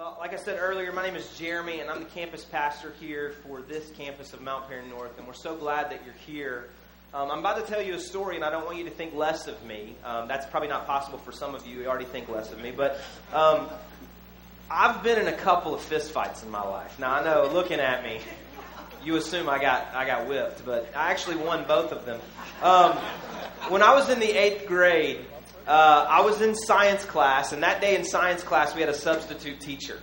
[0.00, 3.34] Well, like I said earlier, my name is Jeremy, and I'm the campus pastor here
[3.46, 6.70] for this campus of Mount Perry North, and we're so glad that you're here.
[7.12, 9.14] Um, I'm about to tell you a story, and I don't want you to think
[9.14, 9.94] less of me.
[10.02, 11.80] Um, that's probably not possible for some of you.
[11.80, 12.98] You already think less of me, but
[13.34, 13.68] um,
[14.70, 16.98] I've been in a couple of fistfights in my life.
[16.98, 18.20] Now I know, looking at me,
[19.04, 22.22] you assume I got I got whipped, but I actually won both of them.
[22.62, 22.92] Um,
[23.68, 25.18] when I was in the eighth grade,
[25.70, 28.94] uh, I was in science class, and that day in science class we had a
[28.94, 30.00] substitute teacher.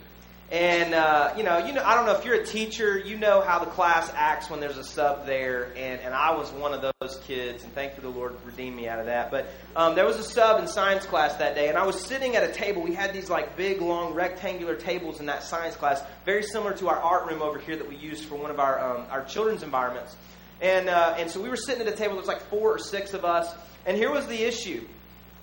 [0.50, 3.42] And uh, you know, you know, I don't know if you're a teacher, you know
[3.42, 6.82] how the class acts when there's a sub there, and, and I was one of
[6.82, 9.30] those kids, and thankfully the Lord redeemed me out of that.
[9.30, 12.38] But um, there was a sub in science class that day, and I was sitting
[12.38, 12.82] at a table.
[12.82, 16.88] We had these like big, long, rectangular tables in that science class, very similar to
[16.88, 19.64] our art room over here that we used for one of our um, our children's
[19.64, 20.16] environments.
[20.62, 22.14] And uh, and so we were sitting at a table.
[22.14, 23.54] There was like four or six of us,
[23.86, 24.88] and here was the issue.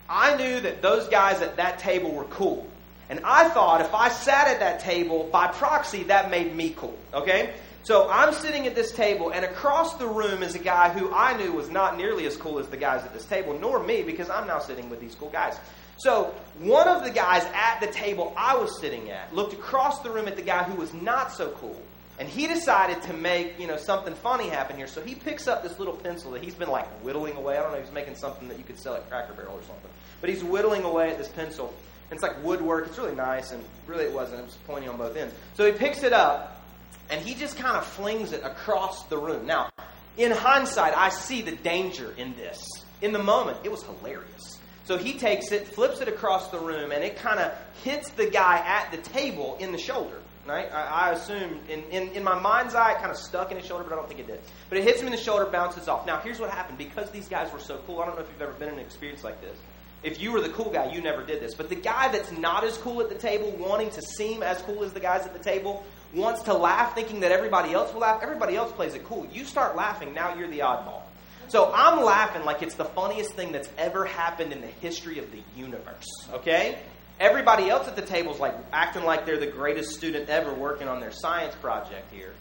[0.09, 2.69] I knew that those guys at that table were cool.
[3.09, 6.99] And I thought if I sat at that table, by proxy, that made me cool.
[7.13, 7.55] Okay?
[7.83, 11.37] So I'm sitting at this table, and across the room is a guy who I
[11.37, 14.31] knew was not nearly as cool as the guys at this table, nor me, because
[14.31, 15.59] I'm now sitting with these cool guys.
[15.99, 20.11] So one of the guys at the table I was sitting at looked across the
[20.11, 21.81] room at the guy who was not so cool.
[22.19, 24.87] And he decided to make, you know, something funny happen here.
[24.87, 27.59] So he picks up this little pencil that he's been like whittling away.
[27.59, 29.91] I don't know, he's making something that you could sell at Cracker Barrel or something.
[30.21, 31.75] But he's whittling away at this pencil.
[32.11, 32.87] And it's like woodwork.
[32.87, 34.41] It's really nice, and really it wasn't.
[34.41, 35.35] It was pointy on both ends.
[35.55, 36.63] So he picks it up,
[37.11, 39.47] and he just kind of flings it across the room.
[39.47, 39.71] Now,
[40.17, 42.65] in hindsight, I see the danger in this.
[43.03, 44.59] In the moment, it was hilarious.
[44.85, 48.27] So he takes it, flips it across the room, and it kind of hits the
[48.27, 50.19] guy at the table in the shoulder.
[50.47, 50.71] Right?
[50.71, 53.67] I, I assume, in, in, in my mind's eye, it kind of stuck in his
[53.67, 54.41] shoulder, but I don't think it did.
[54.69, 56.07] But it hits him in the shoulder, bounces off.
[56.07, 56.77] Now, here's what happened.
[56.77, 58.81] Because these guys were so cool, I don't know if you've ever been in an
[58.81, 59.57] experience like this.
[60.03, 61.55] If you were the cool guy, you never did this.
[61.55, 64.85] But the guy that's not as cool at the table, wanting to seem as cool
[64.85, 68.23] as the guys at the table, wants to laugh thinking that everybody else will laugh.
[68.23, 69.27] Everybody else plays it cool.
[69.33, 71.01] You start laughing, now you're the oddball.
[71.49, 75.31] So I'm laughing like it's the funniest thing that's ever happened in the history of
[75.31, 76.07] the universe.
[76.33, 76.79] Okay?
[77.21, 80.89] Everybody else at the table is like acting like they're the greatest student ever working
[80.89, 82.33] on their science project here.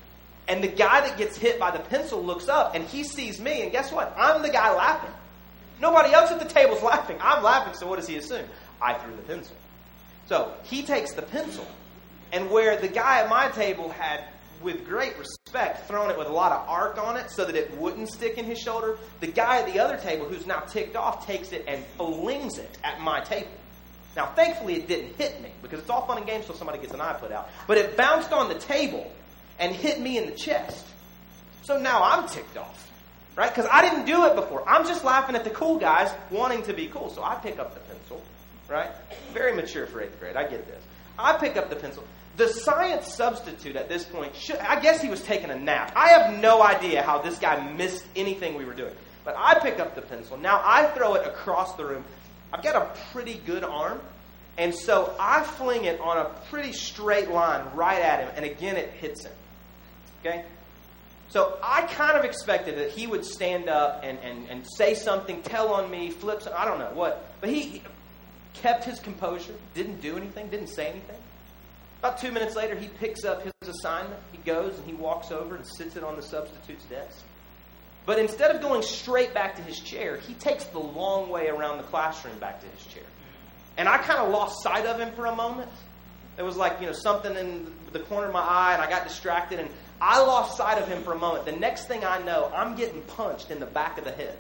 [0.48, 3.62] And the guy that gets hit by the pencil looks up and he sees me,
[3.62, 4.14] and guess what?
[4.18, 5.14] I'm the guy laughing.
[5.80, 7.18] Nobody else at the table's laughing.
[7.22, 8.46] I'm laughing, so what does he assume?
[8.82, 9.56] I threw the pencil.
[10.28, 11.68] So he takes the pencil,
[12.32, 14.24] and where the guy at my table had,
[14.62, 17.78] with great respect, thrown it with a lot of arc on it so that it
[17.78, 21.26] wouldn't stick in his shoulder, the guy at the other table, who's now ticked off,
[21.26, 23.52] takes it and flings it at my table.
[24.16, 26.94] Now, thankfully, it didn't hit me because it's all fun and games until somebody gets
[26.94, 27.50] an eye put out.
[27.68, 29.12] But it bounced on the table
[29.60, 30.86] and hit me in the chest.
[31.64, 32.92] So now I'm ticked off.
[33.36, 33.54] Right?
[33.54, 34.68] Because I didn't do it before.
[34.70, 37.10] I'm just laughing at the cool guys wanting to be cool.
[37.10, 38.22] So I pick up the pencil.
[38.70, 38.92] Right?
[39.34, 40.36] Very mature for eighth grade.
[40.36, 40.84] I get this.
[41.18, 42.04] I pick up the pencil.
[42.38, 45.94] The science substitute at this point, should, I guess he was taking a nap.
[45.96, 48.94] I have no idea how this guy missed anything we were doing.
[49.24, 50.38] But I pick up the pencil.
[50.38, 52.04] Now I throw it across the room.
[52.54, 54.00] I've got a pretty good arm.
[54.58, 58.30] And so I fling it on a pretty straight line right at him.
[58.36, 59.32] And again, it hits him.
[60.22, 60.46] Okay?
[61.30, 65.42] So I kind of expected that he would stand up and, and, and say something,
[65.42, 67.34] tell on me, flip some, I don't know what.
[67.42, 67.82] But he
[68.54, 71.18] kept his composure, didn't do anything, didn't say anything.
[72.00, 74.20] About two minutes later, he picks up his assignment.
[74.32, 77.24] He goes and he walks over and sits it on the substitute's desk.
[78.06, 81.78] But instead of going straight back to his chair, he takes the long way around
[81.78, 83.04] the classroom back to his chair.
[83.78, 85.72] And I kind of lost sight of him for a moment.
[86.38, 89.08] It was like, you know, something in the corner of my eye, and I got
[89.08, 89.70] distracted, and
[90.02, 91.46] I lost sight of him for a moment.
[91.46, 94.38] The next thing I know, I'm getting punched in the back of the head.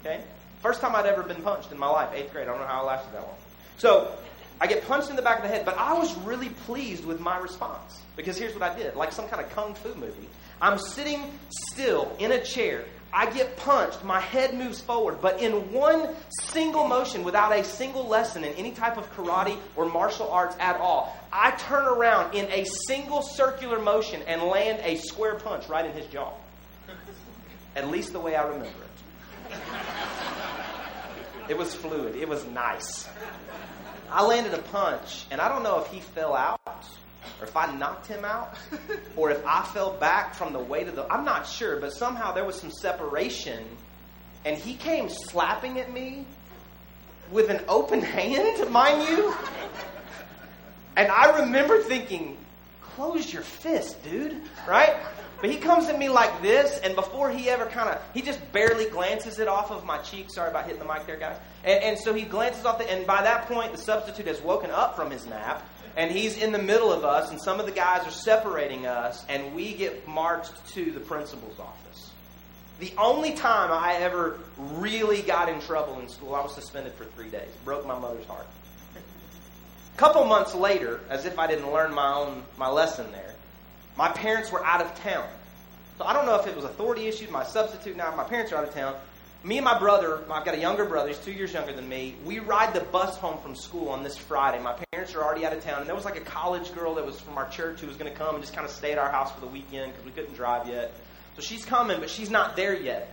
[0.00, 0.22] Okay?
[0.62, 2.48] First time I'd ever been punched in my life, eighth grade.
[2.48, 3.36] I don't know how I lasted that long.
[3.78, 4.14] So
[4.60, 7.20] I get punched in the back of the head, but I was really pleased with
[7.20, 8.00] my response.
[8.16, 10.28] Because here's what I did like some kind of kung fu movie.
[10.60, 11.22] I'm sitting
[11.70, 12.84] still in a chair.
[13.12, 16.14] I get punched, my head moves forward, but in one
[16.50, 20.76] single motion, without a single lesson in any type of karate or martial arts at
[20.76, 25.86] all, I turn around in a single circular motion and land a square punch right
[25.86, 26.32] in his jaw.
[27.74, 29.56] At least the way I remember it.
[31.48, 33.08] It was fluid, it was nice.
[34.10, 36.60] I landed a punch, and I don't know if he fell out
[37.40, 38.56] or if I knocked him out,
[39.16, 41.10] or if I fell back from the weight of the.
[41.12, 43.64] I'm not sure, but somehow there was some separation,
[44.44, 46.24] and he came slapping at me
[47.30, 49.34] with an open hand, mind you.
[50.96, 52.38] And I remember thinking,
[52.80, 54.96] close your fist, dude, right?
[55.40, 58.40] But he comes at me like this, and before he ever kind of, he just
[58.52, 60.30] barely glances it off of my cheek.
[60.30, 61.36] Sorry about hitting the mic there, guys.
[61.64, 64.70] And, and so he glances off, the, and by that point, the substitute has woken
[64.70, 65.66] up from his nap
[65.96, 69.24] and he's in the middle of us, and some of the guys are separating us,
[69.30, 72.10] and we get marched to the principal's office.
[72.78, 77.06] The only time I ever really got in trouble in school, I was suspended for
[77.06, 77.48] three days.
[77.64, 78.46] Broke my mother's heart.
[78.94, 83.32] A couple months later, as if I didn't learn my own my lesson there,
[83.96, 85.26] my parents were out of town.
[85.98, 88.56] So I don't know if it was authority issues, my substitute now, my parents are
[88.56, 88.94] out of town.
[89.42, 92.16] Me and my brother, I've got a younger brother, he's two years younger than me.
[92.24, 94.62] We ride the bus home from school on this Friday.
[94.62, 97.06] My parents are already out of town, and there was like a college girl that
[97.06, 98.98] was from our church who was going to come and just kind of stay at
[98.98, 100.92] our house for the weekend because we couldn't drive yet.
[101.36, 103.08] So she's coming, but she's not there yet.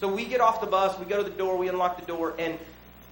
[0.00, 2.34] So we get off the bus, we go to the door, we unlock the door,
[2.38, 2.58] and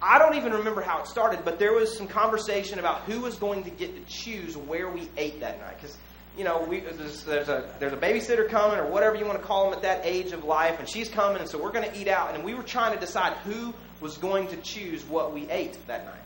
[0.01, 3.35] I don't even remember how it started, but there was some conversation about who was
[3.37, 5.77] going to get to choose where we ate that night.
[5.81, 5.97] Because
[6.37, 9.45] you know, we, there's, there's, a there's a babysitter coming or whatever you want to
[9.45, 11.99] call them at that age of life, and she's coming, and so we're going to
[11.99, 12.35] eat out.
[12.35, 16.05] And we were trying to decide who was going to choose what we ate that
[16.05, 16.19] night.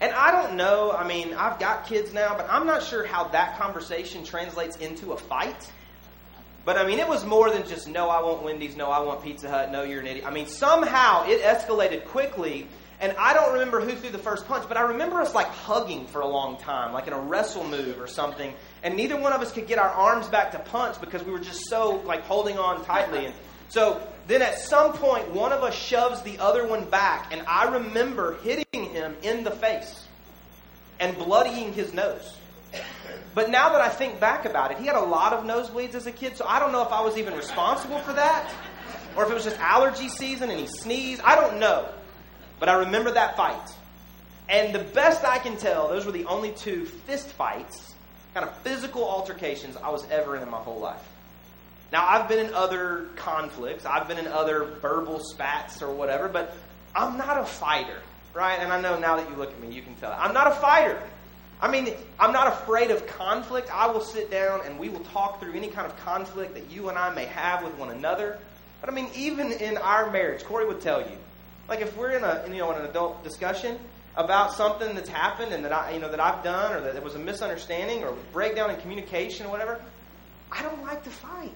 [0.00, 0.92] And I don't know.
[0.92, 5.12] I mean, I've got kids now, but I'm not sure how that conversation translates into
[5.12, 5.70] a fight.
[6.64, 9.22] But I mean, it was more than just no, I want Wendy's, no, I want
[9.22, 10.26] Pizza Hut, no, you're an idiot.
[10.26, 12.66] I mean, somehow it escalated quickly
[13.00, 16.06] and I don't remember who threw the first punch, but I remember us like hugging
[16.06, 18.54] for a long time, like in a wrestle move or something.
[18.82, 21.40] And neither one of us could get our arms back to punch because we were
[21.40, 23.26] just so like holding on tightly.
[23.26, 23.34] And
[23.68, 27.74] so then at some point, one of us shoves the other one back, and I
[27.74, 30.06] remember hitting him in the face
[31.00, 32.36] and bloodying his nose.
[33.34, 36.06] But now that I think back about it, he had a lot of nosebleeds as
[36.06, 38.52] a kid, so I don't know if I was even responsible for that
[39.16, 41.20] or if it was just allergy season and he sneezed.
[41.22, 41.88] I don't know.
[42.58, 43.70] But I remember that fight.
[44.48, 47.94] And the best I can tell, those were the only two fist fights,
[48.34, 51.02] kind of physical altercations I was ever in in my whole life.
[51.92, 56.56] Now, I've been in other conflicts, I've been in other verbal spats or whatever, but
[56.94, 57.98] I'm not a fighter,
[58.34, 58.58] right?
[58.58, 60.12] And I know now that you look at me, you can tell.
[60.12, 61.00] I'm not a fighter.
[61.60, 63.70] I mean, I'm not afraid of conflict.
[63.72, 66.88] I will sit down and we will talk through any kind of conflict that you
[66.88, 68.38] and I may have with one another.
[68.80, 71.16] But I mean, even in our marriage, Corey would tell you,
[71.68, 73.78] like if we're in a you know in an adult discussion
[74.16, 77.02] about something that's happened and that I you know that I've done or that there
[77.02, 79.80] was a misunderstanding or breakdown in communication or whatever,
[80.50, 81.52] I don't like to fight.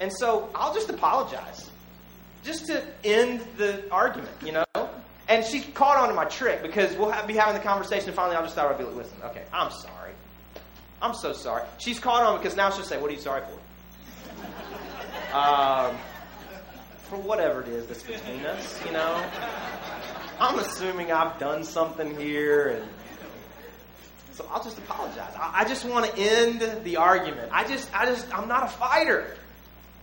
[0.00, 1.70] And so I'll just apologize.
[2.42, 4.64] Just to end the argument, you know?
[5.28, 8.16] And she caught on to my trick because we'll have, be having the conversation and
[8.16, 8.72] finally I'll just start.
[8.72, 10.12] I'll be like, listen, okay, I'm sorry.
[11.02, 11.64] I'm so sorry.
[11.78, 13.58] She's caught on because now she'll say, what are you sorry for?
[15.30, 15.96] Um,
[17.10, 19.24] for whatever it is that's between us, you know?
[20.38, 22.88] I'm assuming I've done something here, and
[24.32, 25.34] so I'll just apologize.
[25.36, 27.50] I, I just want to end the argument.
[27.52, 29.36] I just, I just, I'm not a fighter.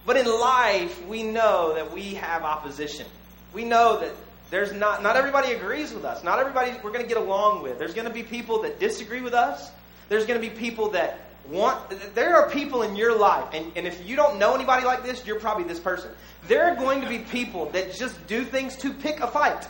[0.05, 3.07] But in life, we know that we have opposition.
[3.53, 4.11] We know that
[4.51, 6.25] there's not, not everybody agrees with us.
[6.25, 7.79] Not everybody we're going to get along with.
[7.79, 9.71] There's going to be people that disagree with us.
[10.09, 13.87] There's going to be people that want, there are people in your life, and, and
[13.87, 16.11] if you don't know anybody like this, you're probably this person.
[16.47, 19.67] There are going to be people that just do things to pick a fight.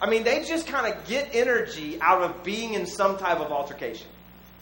[0.00, 3.50] I mean, they just kind of get energy out of being in some type of
[3.50, 4.08] altercation.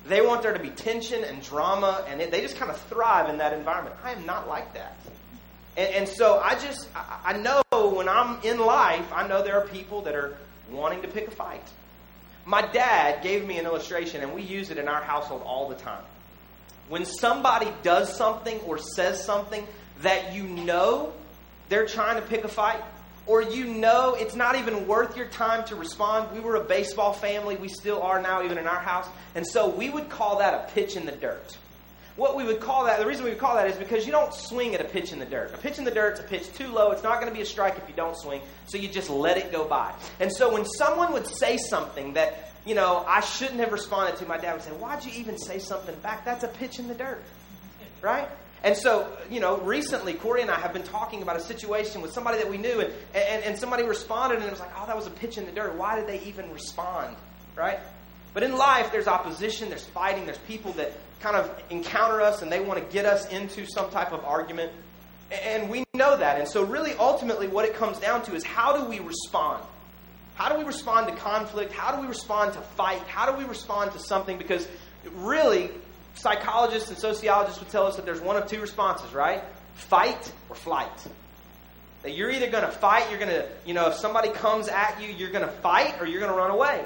[0.06, 3.38] They want there to be tension and drama, and they just kind of thrive in
[3.38, 3.96] that environment.
[4.02, 4.96] I am not like that.
[5.76, 9.58] And, and so I just, I, I know when I'm in life, I know there
[9.58, 10.36] are people that are
[10.70, 11.62] wanting to pick a fight.
[12.44, 15.76] My dad gave me an illustration, and we use it in our household all the
[15.76, 16.02] time.
[16.92, 19.66] When somebody does something or says something
[20.02, 21.14] that you know
[21.70, 22.82] they're trying to pick a fight,
[23.24, 26.30] or you know it's not even worth your time to respond.
[26.34, 27.56] We were a baseball family.
[27.56, 29.08] We still are now, even in our house.
[29.34, 31.56] And so we would call that a pitch in the dirt.
[32.16, 34.34] What we would call that, the reason we would call that is because you don't
[34.34, 35.54] swing at a pitch in the dirt.
[35.54, 36.90] A pitch in the dirt is a pitch too low.
[36.90, 39.38] It's not going to be a strike if you don't swing, so you just let
[39.38, 39.94] it go by.
[40.20, 44.26] And so when someone would say something that you know, I shouldn't have responded to.
[44.26, 46.24] My dad would say, Why'd you even say something back?
[46.24, 47.22] That's a pitch in the dirt.
[48.00, 48.28] Right?
[48.64, 52.12] And so, you know, recently, Corey and I have been talking about a situation with
[52.12, 54.96] somebody that we knew, and, and, and somebody responded, and it was like, oh, that
[54.96, 55.74] was a pitch in the dirt.
[55.74, 57.16] Why did they even respond?
[57.56, 57.80] Right?
[58.34, 62.52] But in life, there's opposition, there's fighting, there's people that kind of encounter us, and
[62.52, 64.72] they want to get us into some type of argument.
[65.44, 66.38] And we know that.
[66.38, 69.64] And so, really, ultimately, what it comes down to is how do we respond?
[70.34, 71.72] How do we respond to conflict?
[71.72, 73.02] How do we respond to fight?
[73.06, 74.38] How do we respond to something?
[74.38, 74.66] Because
[75.14, 75.70] really,
[76.14, 79.42] psychologists and sociologists would tell us that there's one of two responses, right?
[79.74, 80.90] Fight or flight.
[82.02, 85.00] That you're either going to fight, you're going to, you know, if somebody comes at
[85.00, 86.84] you, you're going to fight or you're going to run away.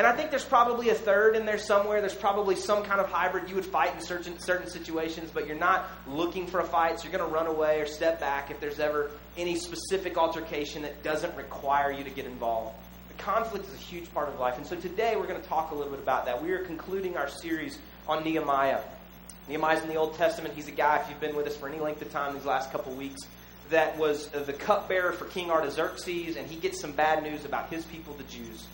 [0.00, 2.00] And I think there's probably a third in there somewhere.
[2.00, 3.50] There's probably some kind of hybrid.
[3.50, 7.04] You would fight in certain, certain situations, but you're not looking for a fight, so
[7.06, 11.02] you're going to run away or step back if there's ever any specific altercation that
[11.02, 12.74] doesn't require you to get involved.
[13.08, 14.56] The conflict is a huge part of life.
[14.56, 16.42] And so today we're going to talk a little bit about that.
[16.42, 17.78] We are concluding our series
[18.08, 18.80] on Nehemiah.
[19.48, 20.54] Nehemiah's in the Old Testament.
[20.54, 22.72] He's a guy, if you've been with us for any length of time these last
[22.72, 23.20] couple weeks,
[23.68, 27.84] that was the cupbearer for King Artaxerxes, and he gets some bad news about his
[27.84, 28.66] people, the Jews.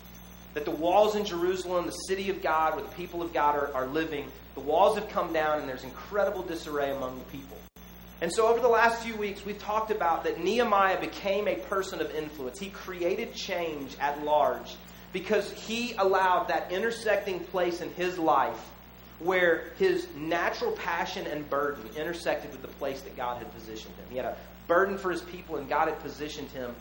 [0.57, 3.71] That the walls in Jerusalem, the city of God, where the people of God are,
[3.75, 7.55] are living, the walls have come down, and there's incredible disarray among the people.
[8.21, 12.01] And so, over the last few weeks, we've talked about that Nehemiah became a person
[12.01, 12.57] of influence.
[12.57, 14.75] He created change at large
[15.13, 18.71] because he allowed that intersecting place in his life
[19.19, 24.05] where his natural passion and burden intersected with the place that God had positioned him.
[24.09, 26.73] He had a burden for his people, and God had positioned him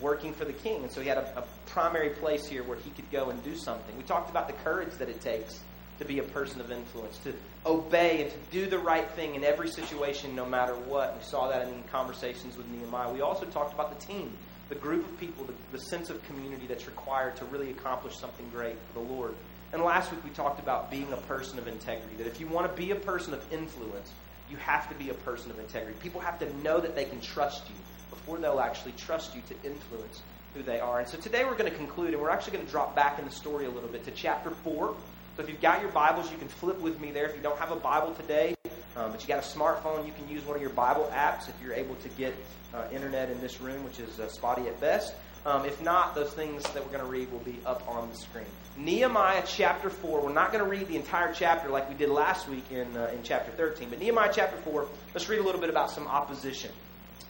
[0.00, 0.82] working for the king.
[0.82, 3.56] And so he had a, a primary place here where he could go and do
[3.56, 3.96] something.
[3.96, 5.60] We talked about the courage that it takes
[5.98, 7.32] to be a person of influence, to
[7.64, 11.16] obey and to do the right thing in every situation, no matter what.
[11.16, 13.12] We saw that in conversations with Nehemiah.
[13.12, 14.32] We also talked about the team,
[14.68, 18.48] the group of people, the, the sense of community that's required to really accomplish something
[18.50, 19.34] great for the Lord.
[19.72, 22.70] And last week we talked about being a person of integrity, that if you want
[22.70, 24.10] to be a person of influence,
[24.50, 25.96] you have to be a person of integrity.
[26.00, 27.74] People have to know that they can trust you
[28.14, 30.22] before they'll actually trust you to influence
[30.54, 31.00] who they are.
[31.00, 33.24] And so today we're going to conclude, and we're actually going to drop back in
[33.24, 34.94] the story a little bit to chapter 4
[35.36, 37.26] so if you've got your Bibles, you can flip with me there.
[37.26, 38.54] If you don't have a Bible today,
[38.96, 41.54] um, but you got a smartphone, you can use one of your Bible apps if
[41.60, 42.32] you're able to get
[42.72, 45.14] uh, internet in this room, which is uh, spotty at best.
[45.44, 48.14] Um, if not, those things that we're going to read will be up on the
[48.14, 48.46] screen.
[48.76, 50.20] Nehemiah chapter 4.
[50.20, 53.10] We're not going to read the entire chapter like we did last week in, uh,
[53.12, 56.70] in chapter 13, but Nehemiah chapter 4, let's read a little bit about some opposition.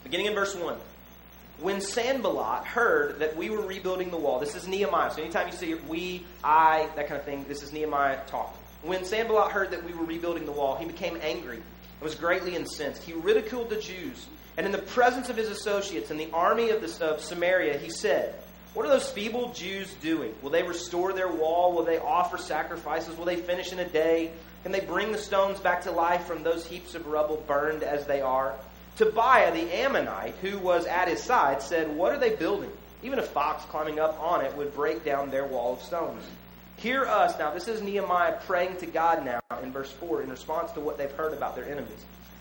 [0.05, 0.79] Beginning in verse 1
[1.61, 5.11] when Sanballat heard that we were rebuilding the wall, this is Nehemiah.
[5.13, 8.59] So anytime you see we, I, that kind of thing, this is Nehemiah talking.
[8.83, 12.57] When Sanballat heard that we were rebuilding the wall, he became angry and was greatly
[12.57, 13.03] incensed.
[13.03, 14.27] He ridiculed the Jews.
[14.57, 17.89] And in the presence of his associates and the army of, the, of Samaria, he
[17.89, 18.35] said,
[18.75, 20.35] What are those feeble Jews doing?
[20.43, 21.73] Will they restore their wall?
[21.73, 23.17] Will they offer sacrifices?
[23.17, 24.33] Will they finish in a day?
[24.65, 28.07] Can they bring the stones back to life from those heaps of rubble burned as
[28.07, 28.55] they are?
[28.97, 32.71] Tobiah the Ammonite, who was at his side, said, What are they building?
[33.03, 36.25] Even a fox climbing up on it would break down their wall of stones.
[36.77, 37.37] Hear us.
[37.39, 40.97] Now, this is Nehemiah praying to God now in verse 4 in response to what
[40.97, 41.91] they've heard about their enemies.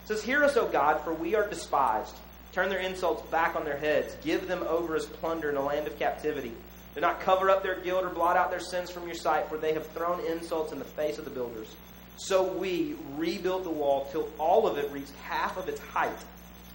[0.04, 2.16] It says, Hear us, O God, for we are despised.
[2.52, 4.16] Turn their insults back on their heads.
[4.24, 6.52] Give them over as plunder in a land of captivity.
[6.94, 9.58] Do not cover up their guilt or blot out their sins from your sight, for
[9.58, 11.76] they have thrown insults in the face of the builders.
[12.18, 16.12] So we rebuilt the wall till all of it reached half of its height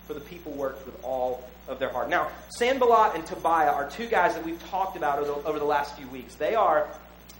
[0.08, 2.08] for the people worked with all of their heart.
[2.08, 5.66] Now, Sanballat and Tobiah are two guys that we've talked about over the, over the
[5.66, 6.34] last few weeks.
[6.34, 6.88] They are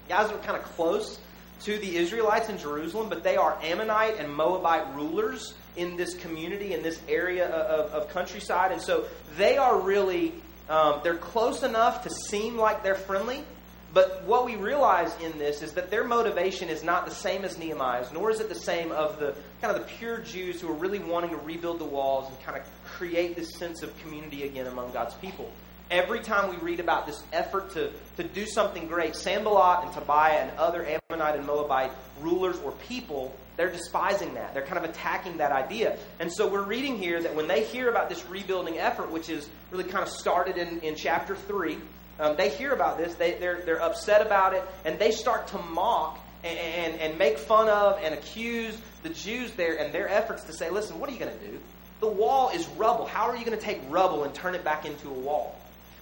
[0.07, 1.19] guys that are kind of close
[1.63, 6.75] to the Israelites in Jerusalem, but they are Ammonite and Moabite rulers in this community,
[6.75, 8.71] in this area of, of countryside.
[8.71, 9.07] And so
[9.39, 10.35] they are really,
[10.69, 13.43] um, they're close enough to seem like they're friendly,
[13.95, 17.59] but what we realize in this is that their motivation is not the same as
[17.59, 20.75] Nehemiah's, nor is it the same of the kind of the pure Jews who are
[20.75, 24.67] really wanting to rebuild the walls and kind of create this sense of community again
[24.67, 25.51] among God's people.
[25.91, 30.43] Every time we read about this effort to, to do something great, Sanballat and Tobiah
[30.43, 34.53] and other Ammonite and Moabite rulers or people, they're despising that.
[34.53, 35.97] They're kind of attacking that idea.
[36.21, 39.49] And so we're reading here that when they hear about this rebuilding effort, which is
[39.71, 41.79] really kind of started in, in chapter 3,
[42.19, 45.59] um, they hear about this, they, they're, they're upset about it, and they start to
[45.59, 50.45] mock and, and, and make fun of and accuse the Jews there and their efforts
[50.45, 51.59] to say, listen, what are you going to do?
[52.01, 53.07] The wall is rubble.
[53.07, 55.59] How are you going to take rubble and turn it back into a wall?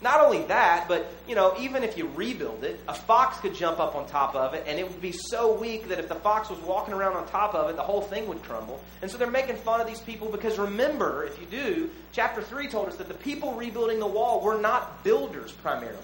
[0.07, 3.81] Not only that, but you know, even if you rebuild it, a fox could jump
[3.81, 6.49] up on top of it, and it would be so weak that if the fox
[6.49, 8.81] was walking around on top of it, the whole thing would crumble.
[9.03, 12.69] And so they're making fun of these people because remember, if you do, chapter three
[12.69, 15.99] told us that the people rebuilding the wall were not builders primarily.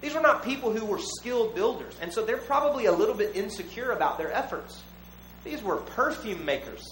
[0.00, 3.36] These were not people who were skilled builders, and so they're probably a little bit
[3.36, 4.82] insecure about their efforts.
[5.44, 6.82] These were perfume makers.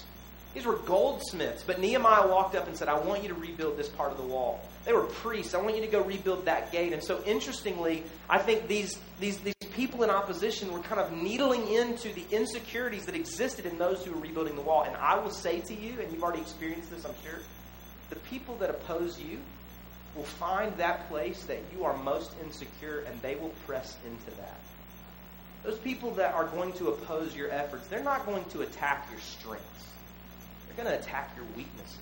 [0.57, 1.63] These were goldsmiths.
[1.63, 4.23] But Nehemiah walked up and said, I want you to rebuild this part of the
[4.23, 4.67] wall.
[4.87, 5.53] They were priests.
[5.53, 6.95] I want you to go rebuild that gate.
[6.95, 11.71] And so, interestingly, I think these, these, these people in opposition were kind of needling
[11.71, 14.85] into the insecurities that existed in those who were rebuilding the wall.
[14.85, 17.41] And I will say to you, and you've already experienced this, I'm sure,
[18.09, 19.41] the people that oppose you
[20.15, 24.59] will find that place that you are most insecure and they will press into that.
[25.65, 29.21] Those people that are going to oppose your efforts, they're not going to attack your
[29.21, 29.87] strengths
[30.77, 31.99] going to attack your weaknesses.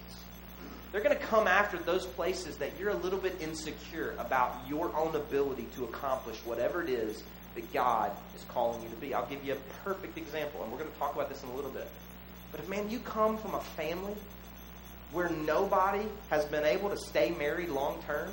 [0.93, 4.95] They're going to come after those places that you're a little bit insecure about your
[4.97, 7.25] own ability to accomplish whatever it is
[7.57, 9.13] that God is calling you to be.
[9.13, 11.55] I'll give you a perfect example, and we're going to talk about this in a
[11.55, 11.89] little bit.
[12.53, 14.15] But if, man, you come from a family
[15.11, 18.31] where nobody has been able to stay married long term,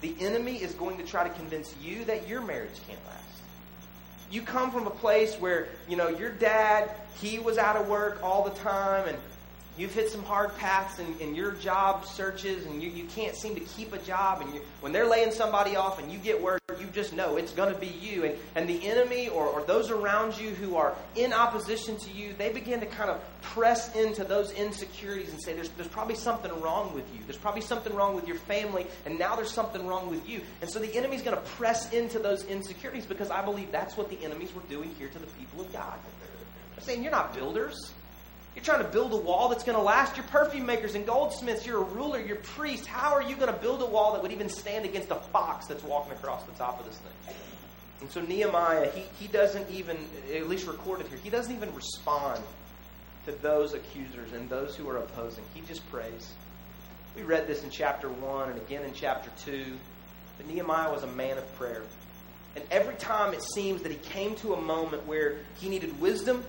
[0.00, 3.24] the enemy is going to try to convince you that your marriage can't last.
[4.30, 8.20] You come from a place where, you know, your dad, he was out of work
[8.22, 9.16] all the time and
[9.78, 13.54] you've hit some hard paths in, in your job searches and you, you can't seem
[13.54, 16.58] to keep a job and you, when they're laying somebody off and you get word
[16.78, 18.24] you just know it's going to be you.
[18.24, 22.34] And, and the enemy or, or those around you who are in opposition to you
[22.36, 26.60] they begin to kind of press into those insecurities and say there's, there's probably something
[26.60, 27.20] wrong with you.
[27.26, 30.40] There's probably something wrong with your family and now there's something wrong with you.
[30.60, 34.08] And so the enemy's going to press into those insecurities because i believe that's what
[34.10, 35.98] the enemies were doing here to the people of god.
[36.76, 37.92] They're saying you're not builders
[38.58, 40.16] you're trying to build a wall that's going to last.
[40.16, 41.64] You're perfume makers and goldsmiths.
[41.64, 42.20] You're a ruler.
[42.20, 42.88] You're priests.
[42.88, 45.68] How are you going to build a wall that would even stand against a fox
[45.68, 47.36] that's walking across the top of this thing?
[48.00, 49.96] And so Nehemiah, he, he doesn't even,
[50.34, 52.42] at least recorded here, he doesn't even respond
[53.26, 55.44] to those accusers and those who are opposing.
[55.54, 56.32] He just prays.
[57.14, 59.66] We read this in chapter 1 and again in chapter 2.
[60.36, 61.84] But Nehemiah was a man of prayer.
[62.56, 66.42] And every time it seems that he came to a moment where he needed wisdom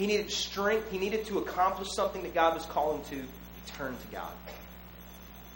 [0.00, 0.90] he needed strength.
[0.90, 3.16] He needed to accomplish something that God was calling to.
[3.16, 3.26] He
[3.66, 4.32] turned to God.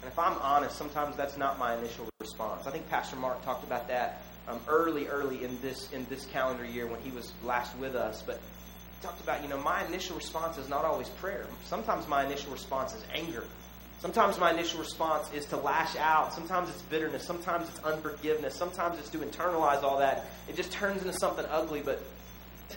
[0.03, 2.67] And if I'm honest, sometimes that's not my initial response.
[2.67, 6.63] I think Pastor Mark talked about that um, early, early in this in this calendar
[6.63, 8.23] year when he was last with us.
[8.27, 11.47] But he talked about, you know, my initial response is not always prayer.
[11.65, 13.45] Sometimes my initial response is anger.
[14.01, 16.35] Sometimes my initial response is to lash out.
[16.35, 17.25] Sometimes it's bitterness.
[17.25, 18.55] Sometimes it's unforgiveness.
[18.55, 20.27] Sometimes it's to internalize all that.
[20.49, 21.81] It just turns into something ugly.
[21.81, 22.03] But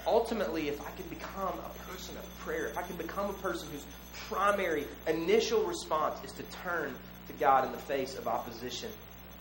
[0.06, 3.68] ultimately, if I can become a person of prayer, if I can become a person
[3.72, 3.86] whose
[4.30, 6.94] primary initial response is to turn
[7.28, 8.90] to God in the face of opposition,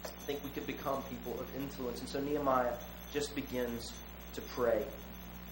[0.04, 2.00] I think we could become people of influence.
[2.00, 2.74] And so Nehemiah
[3.12, 3.92] just begins
[4.34, 4.82] to pray.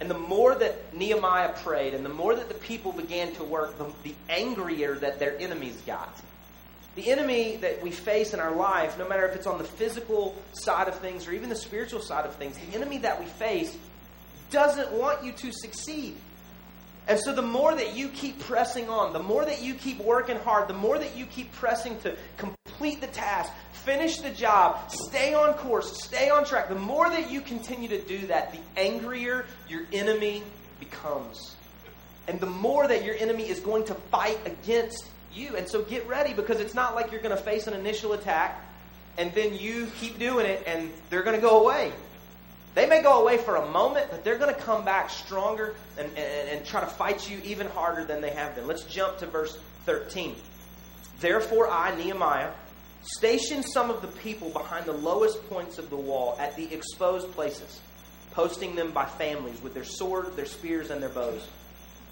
[0.00, 3.78] And the more that Nehemiah prayed and the more that the people began to work,
[3.78, 6.20] the, the angrier that their enemies got.
[6.96, 10.36] The enemy that we face in our life, no matter if it's on the physical
[10.52, 13.76] side of things or even the spiritual side of things, the enemy that we face
[14.54, 16.16] doesn't want you to succeed.
[17.06, 20.38] And so, the more that you keep pressing on, the more that you keep working
[20.38, 25.35] hard, the more that you keep pressing to complete the task, finish the job, stay
[25.35, 29.44] on course, stay on track, the more that you continue to do that, the angrier
[29.68, 30.42] your enemy
[30.81, 31.57] becomes.
[32.26, 35.57] And the more that your enemy is going to fight against you.
[35.57, 38.64] And so, get ready because it's not like you're going to face an initial attack
[39.18, 41.92] and then you keep doing it and they're going to go away.
[42.74, 46.08] They may go away for a moment, but they're going to come back stronger and,
[46.16, 48.66] and, and try to fight you even harder than they have been.
[48.66, 49.56] Let's jump to verse
[49.87, 50.34] 13.
[51.20, 52.50] Therefore, I, Nehemiah,
[53.02, 57.30] stationed some of the people behind the lowest points of the wall at the exposed
[57.32, 57.80] places,
[58.32, 61.46] posting them by families with their swords, their spears, and their bows.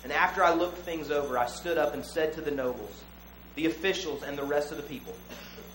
[0.04, 3.02] And after I looked things over, I stood up and said to the nobles,
[3.56, 5.14] the officials, and the rest of the people,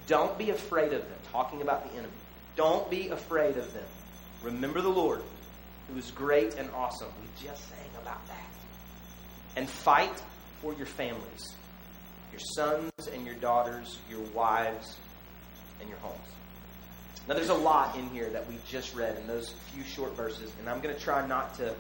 [0.08, 2.14] Don't be afraid of them, talking about the enemy.
[2.56, 3.84] Don't be afraid of them.
[4.44, 5.22] Remember the Lord,
[5.90, 7.08] who is great and awesome.
[7.22, 8.46] We just sang about that.
[9.56, 10.22] And fight
[10.62, 11.56] for your families,
[12.32, 14.98] your sons and your daughters, your wives,
[15.80, 16.28] and your homes.
[17.28, 20.52] Now, there's a lot in here that we just read in those few short verses,
[20.60, 21.74] and I'm going to try not to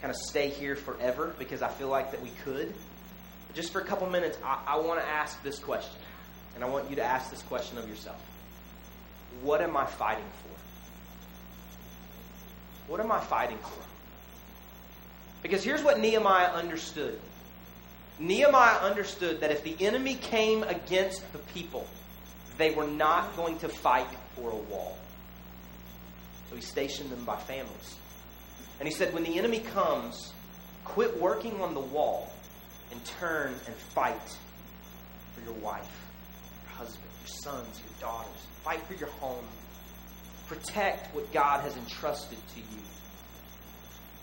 [0.00, 2.72] kind of stay here forever because I feel like that we could.
[3.46, 6.00] But just for a couple minutes, I, I want to ask this question,
[6.54, 8.20] and I want you to ask this question of yourself
[9.42, 10.47] What am I fighting for?
[12.88, 13.84] What am I fighting for?
[15.42, 17.20] Because here's what Nehemiah understood
[18.18, 21.86] Nehemiah understood that if the enemy came against the people,
[22.56, 24.98] they were not going to fight for a wall.
[26.50, 27.96] So he stationed them by families.
[28.80, 30.32] And he said, when the enemy comes,
[30.84, 32.32] quit working on the wall
[32.90, 34.36] and turn and fight
[35.34, 35.88] for your wife,
[36.64, 38.46] your husband, your sons, your daughters.
[38.64, 39.44] Fight for your home.
[40.48, 42.82] Protect what God has entrusted to you.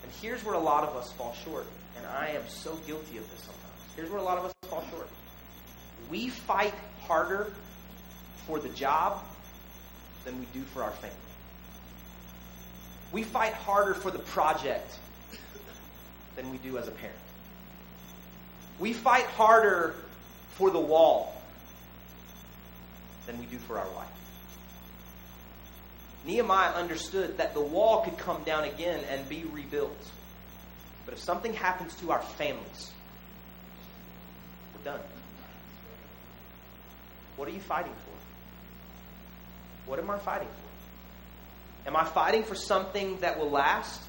[0.02, 1.66] And here's where a lot of us fall short.
[1.96, 3.94] And I am so guilty of this sometimes.
[3.94, 5.08] Here's where a lot of us fall short.
[6.10, 6.74] We fight
[7.06, 7.52] harder
[8.46, 9.24] for the job
[10.24, 11.16] than we do for our family.
[13.12, 14.98] We fight harder for the project
[16.34, 17.16] than we do as a parent.
[18.78, 19.94] We fight harder
[20.50, 21.40] for the wall
[23.26, 24.08] than we do for our wife.
[26.26, 29.96] Nehemiah understood that the wall could come down again and be rebuilt.
[31.04, 32.90] But if something happens to our families,
[34.74, 35.00] we're done.
[37.36, 39.88] What are you fighting for?
[39.88, 41.88] What am I fighting for?
[41.88, 44.02] Am I fighting for something that will last?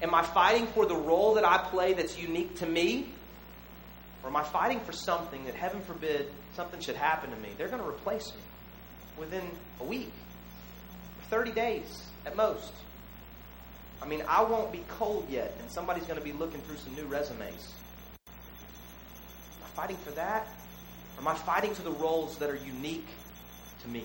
[0.00, 3.08] Am I fighting for the role that I play that's unique to me?
[4.22, 7.50] Or am I fighting for something that, heaven forbid, something should happen to me?
[7.58, 8.40] They're going to replace me
[9.18, 9.42] within
[9.80, 10.12] a week
[11.30, 12.72] 30 days at most.
[14.00, 16.94] I mean, I won't be cold yet, and somebody's going to be looking through some
[16.94, 17.74] new resumes.
[18.26, 20.46] Am I fighting for that?
[21.16, 23.08] Or am I fighting for the roles that are unique
[23.82, 24.04] to me?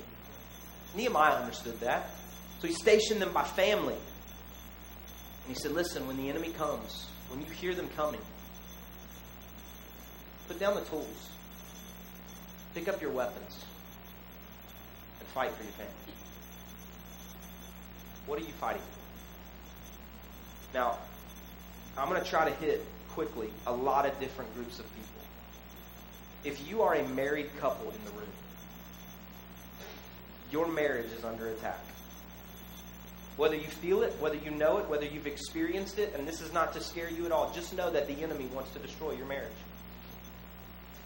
[0.96, 2.10] Nehemiah understood that.
[2.60, 3.94] So he stationed them by family.
[3.94, 8.22] And he said, Listen, when the enemy comes, when you hear them coming,
[10.48, 11.30] put down the tools,
[12.74, 13.66] pick up your weapons,
[15.20, 16.13] and fight for your family.
[18.26, 20.78] What are you fighting for?
[20.78, 20.98] Now,
[21.98, 25.10] I'm going to try to hit quickly a lot of different groups of people.
[26.44, 28.30] If you are a married couple in the room,
[30.52, 31.80] your marriage is under attack.
[33.38, 36.54] Whether you feel it, whether you know it, whether you've experienced it, and this is
[36.54, 39.26] not to scare you at all, just know that the enemy wants to destroy your
[39.26, 39.52] marriage.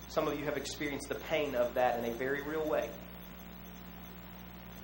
[0.10, 2.90] Some of you have experienced the pain of that in a very real way.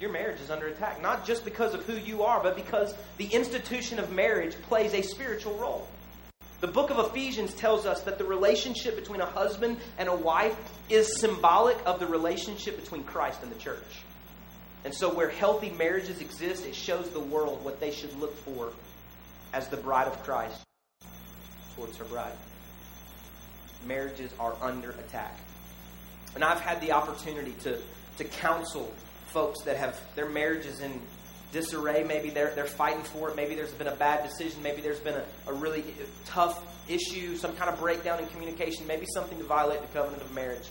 [0.03, 3.27] Your marriage is under attack, not just because of who you are, but because the
[3.27, 5.87] institution of marriage plays a spiritual role.
[6.59, 10.57] The book of Ephesians tells us that the relationship between a husband and a wife
[10.89, 14.01] is symbolic of the relationship between Christ and the church.
[14.83, 18.73] And so, where healthy marriages exist, it shows the world what they should look for
[19.53, 20.65] as the bride of Christ
[21.77, 22.35] towards her bride.
[23.87, 25.39] Marriages are under attack.
[26.35, 27.79] And I've had the opportunity to,
[28.17, 28.93] to counsel
[29.33, 31.01] folks that have their marriages in
[31.51, 32.03] disarray.
[32.03, 33.35] Maybe they're, they're fighting for it.
[33.35, 34.61] Maybe there's been a bad decision.
[34.61, 35.83] Maybe there's been a, a really
[36.25, 40.33] tough issue, some kind of breakdown in communication, maybe something to violate the covenant of
[40.33, 40.67] marriage.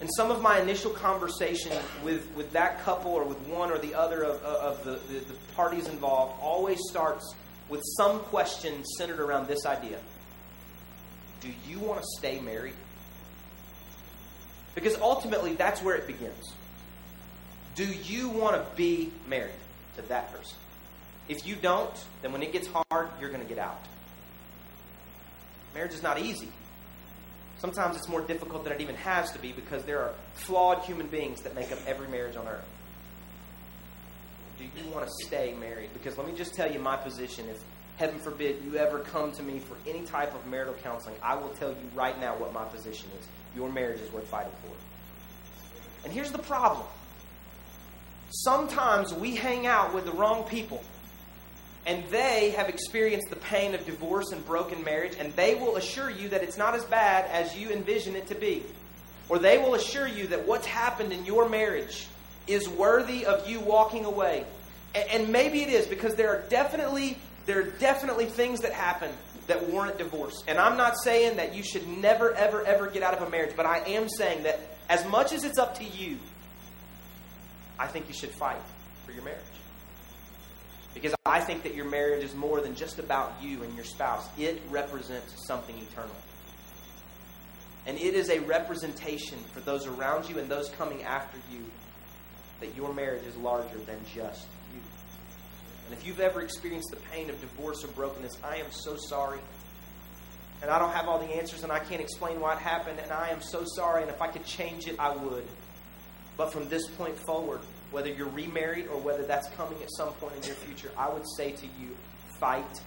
[0.00, 3.94] And some of my initial conversation with, with that couple or with one or the
[3.94, 7.34] other of, of the, the, the parties involved always starts
[7.68, 9.98] with some question centered around this idea
[11.42, 12.74] Do you want to stay married?
[14.74, 16.54] Because ultimately, that's where it begins.
[17.80, 19.54] Do you want to be married
[19.96, 20.58] to that person?
[21.30, 23.80] If you don't, then when it gets hard, you're going to get out.
[25.74, 26.48] Marriage is not easy.
[27.56, 31.06] Sometimes it's more difficult than it even has to be because there are flawed human
[31.06, 32.68] beings that make up every marriage on earth.
[34.58, 35.88] Do you want to stay married?
[35.94, 37.48] Because let me just tell you my position.
[37.48, 37.62] If,
[37.96, 41.54] heaven forbid, you ever come to me for any type of marital counseling, I will
[41.54, 43.26] tell you right now what my position is.
[43.56, 46.04] Your marriage is worth fighting for.
[46.04, 46.84] And here's the problem
[48.30, 50.82] sometimes we hang out with the wrong people
[51.86, 56.10] and they have experienced the pain of divorce and broken marriage, and they will assure
[56.10, 58.62] you that it's not as bad as you envision it to be.
[59.28, 62.06] Or they will assure you that what's happened in your marriage
[62.46, 64.44] is worthy of you walking away.
[64.94, 67.16] And, maybe it is, because there are definitely
[67.46, 69.10] there are definitely things that happen
[69.46, 70.44] that warrant divorce.
[70.46, 73.54] And I'm not saying that you should never, ever, ever get out of a marriage,
[73.56, 76.18] but I am saying that as much as it's up to you,
[77.80, 78.60] I think you should fight
[79.06, 79.40] for your marriage.
[80.92, 84.28] Because I think that your marriage is more than just about you and your spouse,
[84.38, 86.14] it represents something eternal.
[87.86, 91.64] And it is a representation for those around you and those coming after you
[92.60, 94.80] that your marriage is larger than just you.
[95.86, 99.40] And if you've ever experienced the pain of divorce or brokenness, I am so sorry.
[100.60, 103.10] And I don't have all the answers and I can't explain why it happened, and
[103.10, 104.02] I am so sorry.
[104.02, 105.46] And if I could change it, I would.
[106.40, 110.36] But from this point forward, whether you're remarried or whether that's coming at some point
[110.36, 111.94] in your future, I would say to you,
[112.38, 112.80] fight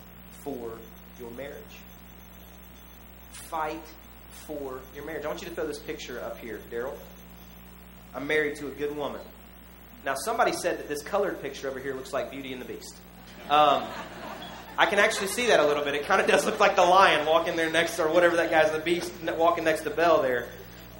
[0.43, 0.71] for
[1.19, 1.77] your marriage.
[3.31, 3.85] Fight
[4.47, 5.25] for your marriage.
[5.25, 6.97] I want you to throw this picture up here, Daryl.
[8.15, 9.21] I'm married to a good woman.
[10.03, 12.95] Now, somebody said that this colored picture over here looks like Beauty and the Beast.
[13.51, 13.83] Um,
[14.79, 15.93] I can actually see that a little bit.
[15.93, 18.71] It kind of does look like the lion walking there next, or whatever that guy's
[18.71, 20.47] the beast walking next to Belle there.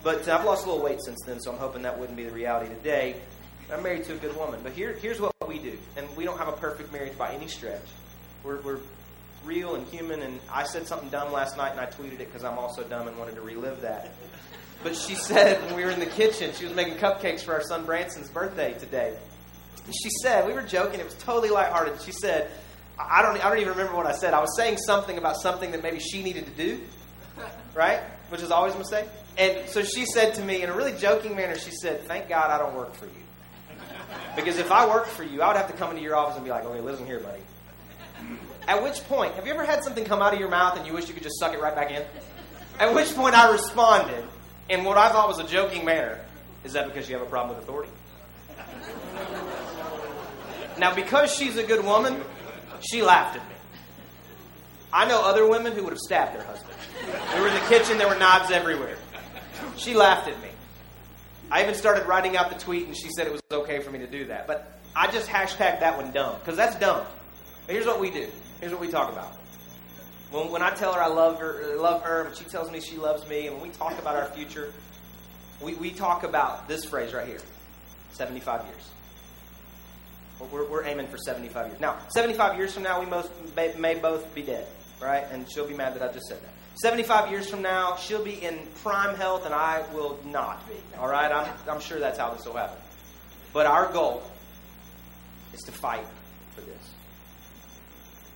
[0.04, 2.26] But uh, I've lost a little weight since then, so I'm hoping that wouldn't be
[2.26, 3.16] the reality today.
[3.72, 4.60] I'm married to a good woman.
[4.62, 5.78] But here, here's what we do.
[5.96, 7.86] And we don't have a perfect marriage by any stretch.
[8.44, 8.80] We're, we're
[9.46, 10.22] real and human.
[10.22, 13.08] And I said something dumb last night, and I tweeted it because I'm also dumb
[13.08, 14.14] and wanted to relive that.
[14.84, 17.62] But she said when we were in the kitchen, she was making cupcakes for our
[17.62, 19.16] son Branson's birthday today.
[19.86, 22.02] And she said, we were joking, it was totally lighthearted.
[22.02, 22.52] She said,
[23.00, 24.34] I don't, I don't even remember what I said.
[24.34, 26.82] I was saying something about something that maybe she needed to do,
[27.74, 28.02] right?
[28.30, 29.06] Which is always a mistake.
[29.38, 32.52] And so she said to me in a really joking manner, she said, Thank God
[32.52, 33.24] I don't work for you.
[34.36, 36.44] Because if I worked for you, I would have to come into your office and
[36.44, 37.42] be like, okay, listen here, buddy.
[38.68, 40.94] At which point, have you ever had something come out of your mouth and you
[40.94, 42.04] wish you could just suck it right back in?
[42.80, 44.24] At which point I responded
[44.70, 46.20] in what I thought was a joking manner.
[46.64, 47.92] Is that because you have a problem with authority?
[50.78, 52.22] Now, because she's a good woman,
[52.80, 53.56] she laughed at me.
[54.92, 56.78] I know other women who would have stabbed their husband.
[57.36, 58.98] We were in the kitchen, there were knives everywhere.
[59.78, 60.50] She laughed at me.
[61.52, 64.00] I even started writing out the tweet, and she said it was okay for me
[64.00, 64.48] to do that.
[64.48, 67.06] But I just hashtagged that one dumb because that's dumb.
[67.66, 68.28] But here's what we do.
[68.60, 69.36] Here's what we talk about.
[70.32, 72.80] When, when I tell her I love her, uh, love her, and she tells me
[72.80, 74.74] she loves me, and when we talk about our future,
[75.62, 77.40] we, we talk about this phrase right here
[78.14, 78.90] 75 years.
[80.52, 81.80] We're, we're aiming for 75 years.
[81.80, 84.68] Now, 75 years from now, we most may, may both be dead,
[85.00, 85.24] right?
[85.32, 86.53] And she'll be mad that I just said that.
[86.76, 90.76] 75 years from now, she'll be in prime health, and I will not be.
[90.98, 91.32] All right?
[91.32, 92.78] I'm, I'm sure that's how this will happen.
[93.54, 94.24] But our goal
[95.54, 96.08] is to fight
[96.56, 96.92] for this.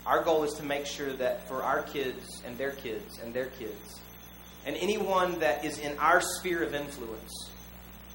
[0.06, 3.48] Our goal is to make sure that for our kids and their kids and their
[3.48, 4.00] kids,
[4.66, 7.50] and anyone that is in our sphere of influence,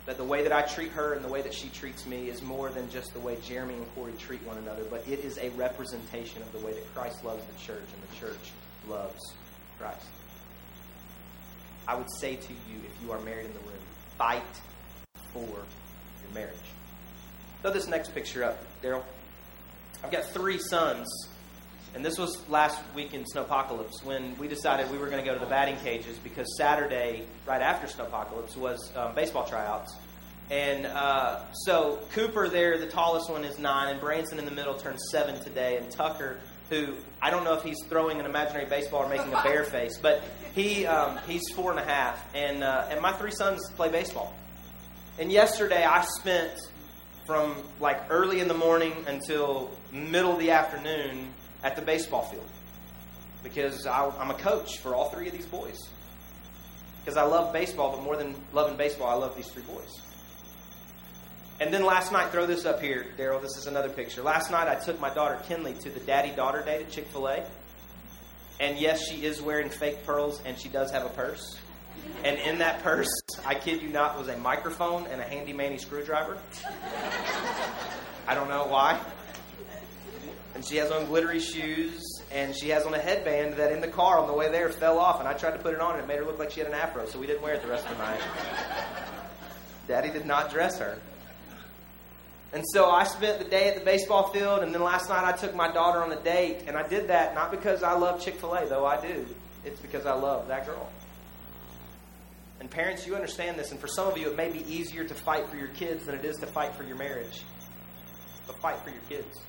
[0.06, 2.42] that the way that I treat her and the way that she treats me is
[2.42, 5.50] more than just the way Jeremy and Corey treat one another, but it is a
[5.50, 8.50] representation of the way that Christ loves the church and the church
[8.88, 9.35] loves
[9.82, 10.06] Christ.
[11.88, 13.82] I would say to you, if you are married in the room,
[14.16, 14.42] fight
[15.32, 16.54] for your marriage.
[17.62, 19.02] Throw this next picture up, Daryl.
[20.04, 21.08] I've got three sons,
[21.96, 25.34] and this was last week in Snowpocalypse when we decided we were going to go
[25.34, 29.96] to the batting cages because Saturday, right after Snowpocalypse, was um, baseball tryouts.
[30.48, 34.74] And uh, so Cooper there, the tallest one, is nine, and Branson in the middle
[34.74, 36.38] turns seven today, and Tucker
[36.72, 39.98] who I don't know if he's throwing an imaginary baseball or making a bear face,
[39.98, 40.22] but
[40.54, 44.35] he um, he's four and a half, and uh, and my three sons play baseball.
[45.18, 46.52] And yesterday I spent
[47.26, 51.32] from like early in the morning until middle of the afternoon
[51.62, 52.48] at the baseball field
[53.42, 55.78] because I, I'm a coach for all three of these boys.
[57.04, 60.00] Because I love baseball, but more than loving baseball, I love these three boys.
[61.62, 63.40] And then last night, throw this up here, Daryl.
[63.40, 64.20] This is another picture.
[64.20, 67.29] Last night, I took my daughter Kinley to the daddy daughter date at Chick fil
[67.29, 67.46] A.
[68.59, 71.57] And yes, she is wearing fake pearls, and she does have a purse.
[72.25, 73.09] And in that purse,
[73.46, 76.37] I kid you not, was a microphone and a handy manny screwdriver.
[78.27, 79.01] I don't know why.
[80.57, 83.87] And she has on glittery shoes, and she has on a headband that in the
[83.87, 85.20] car on the way there fell off.
[85.20, 86.68] And I tried to put it on, and it made her look like she had
[86.68, 88.20] an afro, so we didn't wear it the rest of the night.
[89.87, 90.98] Daddy did not dress her.
[92.52, 95.32] And so I spent the day at the baseball field, and then last night I
[95.32, 98.34] took my daughter on a date, and I did that not because I love Chick
[98.34, 99.26] fil A, though I do.
[99.64, 100.90] It's because I love that girl.
[102.60, 105.14] And parents, you understand this, and for some of you, it may be easier to
[105.14, 107.42] fight for your kids than it is to fight for your marriage.
[108.46, 109.40] But fight for your kids.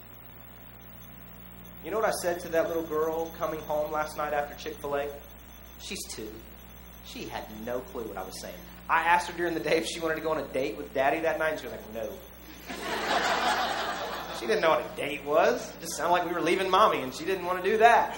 [1.84, 4.80] You know what I said to that little girl coming home last night after Chick
[4.80, 5.10] fil A?
[5.80, 6.32] She's two.
[7.04, 8.56] She had no clue what I was saying.
[8.90, 10.94] I asked her during the day if she wanted to go on a date with
[10.94, 12.10] daddy that night, and she was like, no.
[14.40, 15.70] She didn't know what a date was.
[15.70, 18.18] It just sounded like we were leaving mommy, and she didn't want to do that.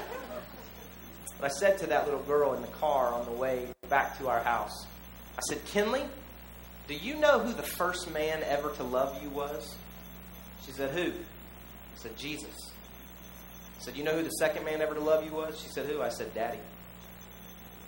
[1.40, 4.28] But I said to that little girl in the car on the way back to
[4.28, 4.88] our house,
[5.38, 6.04] I said, Kinley,
[6.88, 9.76] do you know who the first man ever to love you was?
[10.66, 11.12] She said, Who?
[11.12, 12.56] I said, Jesus.
[13.78, 15.60] I said, You know who the second man ever to love you was?
[15.60, 16.02] She said, Who?
[16.02, 16.60] I said, Daddy.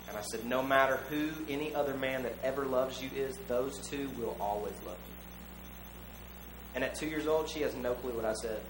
[0.08, 3.78] And I said, No matter who any other man that ever loves you is, those
[3.88, 5.14] two will always love you.
[6.74, 8.60] And at two years old, she has no clue what I said.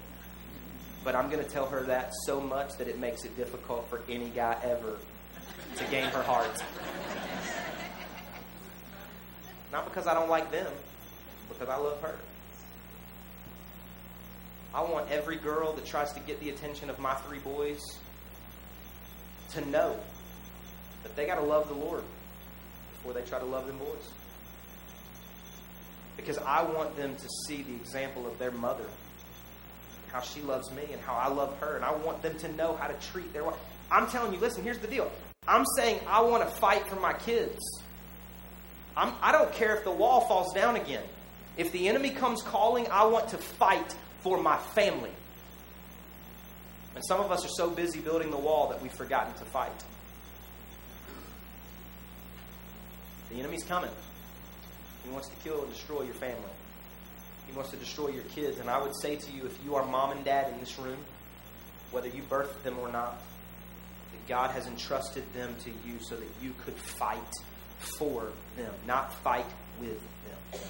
[1.03, 4.01] But I'm going to tell her that so much that it makes it difficult for
[4.09, 4.97] any guy ever
[5.77, 6.63] to gain her heart.
[9.71, 10.71] Not because I don't like them,
[11.47, 12.17] because I love her.
[14.73, 17.79] I want every girl that tries to get the attention of my three boys
[19.51, 19.95] to know
[21.03, 22.03] that they got to love the Lord
[22.93, 24.11] before they try to love them boys
[26.19, 28.83] because I want them to see the example of their mother,
[30.11, 32.75] how she loves me and how I love her, and I want them to know
[32.75, 33.55] how to treat their wife.
[33.89, 35.09] I'm telling you, listen, here's the deal.
[35.47, 37.59] I'm saying I want to fight for my kids.
[38.97, 41.03] I'm, I do not care if the wall falls down again.
[41.57, 45.11] If the enemy comes calling, I want to fight for my family.
[46.95, 49.83] And some of us are so busy building the wall that we've forgotten to fight.
[53.31, 53.91] The enemy's coming.
[55.09, 56.51] He wants to kill and destroy your family.
[57.47, 58.59] He wants to destroy your kids.
[58.59, 60.99] And I would say to you, if you are mom and dad in this room,
[61.89, 63.19] whether you birthed them or not,
[64.11, 67.33] that God has entrusted them to you so that you could fight
[67.97, 69.47] for them, not fight
[69.79, 70.61] with them.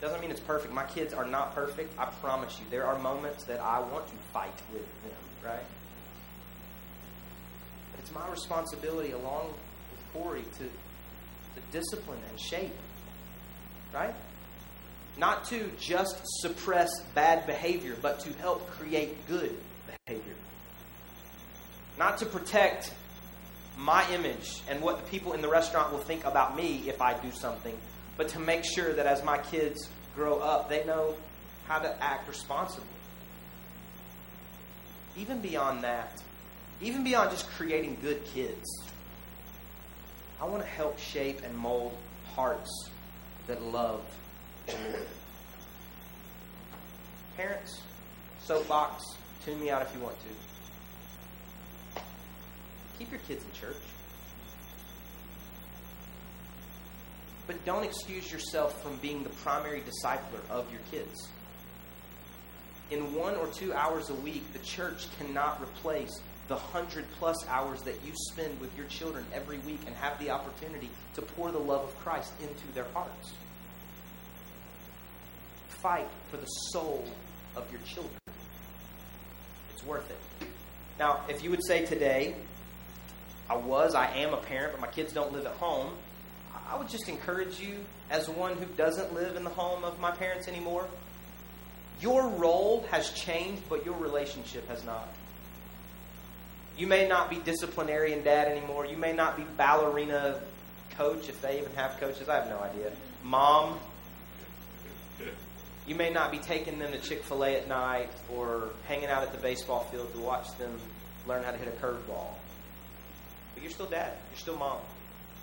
[0.00, 0.72] Doesn't mean it's perfect.
[0.72, 1.98] My kids are not perfect.
[1.98, 2.66] I promise you.
[2.70, 5.66] There are moments that I want to fight with them, right?
[7.90, 9.48] But it's my responsibility, along
[9.90, 10.70] with Corey, to
[11.54, 12.74] to discipline and shape.
[13.92, 14.14] Right?
[15.16, 19.56] Not to just suppress bad behavior, but to help create good
[20.06, 20.34] behavior.
[21.98, 22.92] Not to protect
[23.76, 27.14] my image and what the people in the restaurant will think about me if I
[27.18, 27.76] do something,
[28.16, 31.14] but to make sure that as my kids grow up, they know
[31.66, 32.88] how to act responsibly.
[35.16, 36.22] Even beyond that,
[36.80, 38.68] even beyond just creating good kids,
[40.40, 41.96] I want to help shape and mold
[42.34, 42.90] hearts
[43.48, 44.02] that love
[44.66, 45.06] the Lord.
[47.36, 47.80] Parents,
[48.42, 49.02] soapbox,
[49.44, 52.00] tune me out if you want to.
[52.98, 53.76] Keep your kids in church.
[57.46, 61.28] But don't excuse yourself from being the primary discipler of your kids.
[62.90, 67.82] In one or two hours a week, the church cannot replace the hundred plus hours
[67.82, 71.58] that you spend with your children every week and have the opportunity to pour the
[71.58, 73.32] love of Christ into their hearts.
[75.68, 77.04] Fight for the soul
[77.54, 78.16] of your children.
[79.72, 80.48] It's worth it.
[80.98, 82.34] Now, if you would say today,
[83.48, 85.92] I was, I am a parent, but my kids don't live at home,
[86.70, 87.76] I would just encourage you,
[88.10, 90.86] as one who doesn't live in the home of my parents anymore,
[92.00, 95.08] your role has changed, but your relationship has not.
[96.78, 98.86] You may not be disciplinarian dad anymore.
[98.86, 100.40] You may not be ballerina
[100.96, 102.28] coach, if they even have coaches.
[102.28, 102.92] I have no idea.
[103.24, 103.78] Mom.
[105.88, 109.22] You may not be taking them to Chick fil A at night or hanging out
[109.22, 110.70] at the baseball field to watch them
[111.26, 112.34] learn how to hit a curveball.
[113.54, 114.12] But you're still dad.
[114.30, 114.78] You're still mom.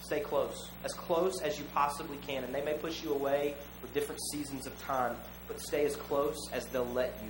[0.04, 0.70] Stay close.
[0.86, 2.44] As close as you possibly can.
[2.44, 5.18] And they may push you away for different seasons of time,
[5.48, 7.30] but stay as close as they'll let you.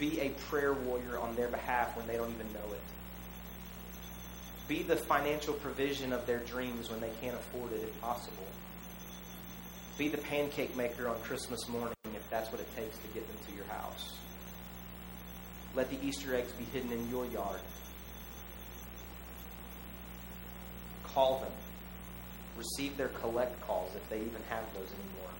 [0.00, 2.80] Be a prayer warrior on their behalf when they don't even know it.
[4.66, 8.46] Be the financial provision of their dreams when they can't afford it if possible.
[9.98, 13.36] Be the pancake maker on Christmas morning if that's what it takes to get them
[13.46, 14.14] to your house.
[15.74, 17.60] Let the Easter eggs be hidden in your yard.
[21.04, 21.52] Call them.
[22.56, 25.30] Receive their collect calls if they even have those anymore.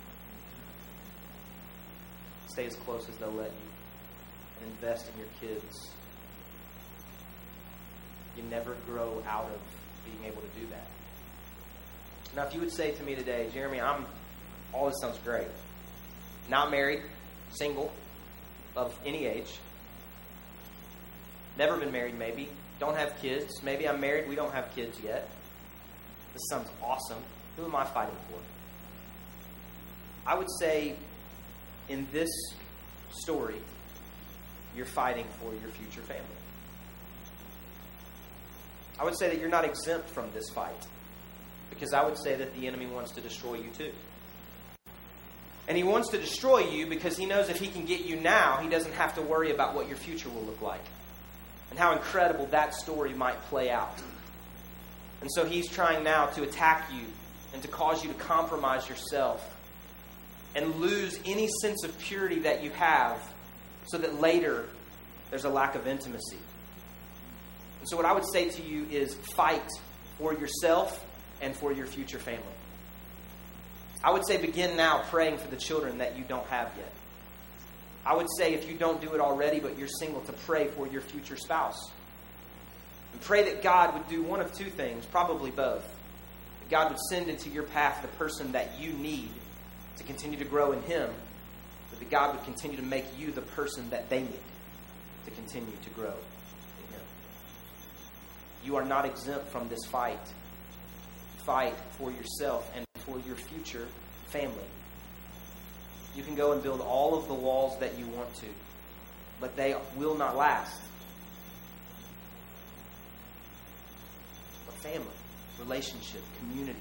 [2.49, 3.70] Stay as close as they'll let you.
[4.67, 5.91] Invest in your kids.
[8.37, 9.61] You never grow out of
[10.05, 10.87] being able to do that.
[12.37, 14.07] Now, if you would say to me today, Jeremy, I'm
[14.73, 15.49] all this sounds great.
[16.49, 17.03] Not married,
[17.51, 17.93] single,
[18.77, 19.59] of any age.
[21.59, 22.49] Never been married, maybe.
[22.79, 23.63] Don't have kids.
[23.63, 25.29] Maybe I'm married, we don't have kids yet.
[26.33, 27.23] This sounds awesome.
[27.57, 28.39] Who am I fighting for?
[30.27, 30.95] I would say
[31.89, 32.31] in this
[33.11, 33.57] story,
[34.75, 36.25] you're fighting for your future family.
[38.99, 40.87] I would say that you're not exempt from this fight
[41.71, 43.93] because I would say that the enemy wants to destroy you too.
[45.69, 48.59] And he wants to destroy you because he knows if he can get you now,
[48.59, 50.85] he doesn't have to worry about what your future will look like
[51.71, 54.03] and how incredible that story might play out.
[55.21, 57.05] And so he's trying now to attack you
[57.53, 59.57] and to cause you to compromise yourself
[60.55, 63.23] and lose any sense of purity that you have
[63.91, 64.67] so that later
[65.31, 66.39] there's a lack of intimacy.
[67.81, 69.69] And so, what I would say to you is fight
[70.19, 71.05] for yourself
[71.41, 72.45] and for your future family.
[74.03, 76.93] I would say begin now praying for the children that you don't have yet.
[78.05, 80.87] I would say if you don't do it already, but you're single, to pray for
[80.87, 81.91] your future spouse.
[83.13, 85.85] And pray that God would do one of two things, probably both.
[86.61, 89.31] That God would send into your path the person that you need
[89.97, 91.11] to continue to grow in Him,
[92.01, 94.41] that God would continue to make you the person that they need
[95.27, 97.03] to continue to grow in Him.
[98.65, 100.19] You are not exempt from this fight.
[101.45, 103.87] Fight for yourself and for your future
[104.27, 104.57] family.
[106.15, 108.47] You can go and build all of the walls that you want to,
[109.41, 110.81] but they will not last.
[114.67, 115.07] But family,
[115.59, 116.81] relationship, community,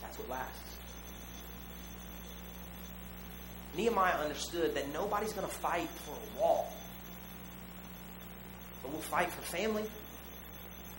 [0.00, 0.75] that's what lasts.
[3.76, 6.72] Nehemiah understood that nobody's going to fight for a wall.
[8.82, 9.84] But we'll fight for family.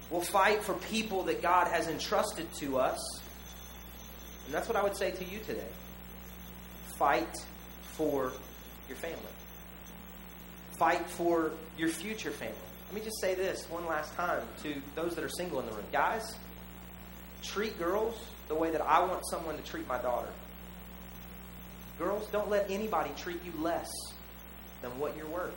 [0.09, 2.99] We'll fight for people that God has entrusted to us.
[4.45, 5.67] And that's what I would say to you today.
[6.97, 7.45] Fight
[7.95, 8.31] for
[8.87, 9.17] your family.
[10.77, 12.55] Fight for your future family.
[12.87, 15.73] Let me just say this one last time to those that are single in the
[15.73, 15.85] room.
[15.91, 16.37] Guys,
[17.43, 18.15] treat girls
[18.47, 20.29] the way that I want someone to treat my daughter.
[21.97, 23.89] Girls, don't let anybody treat you less
[24.81, 25.55] than what you're worth.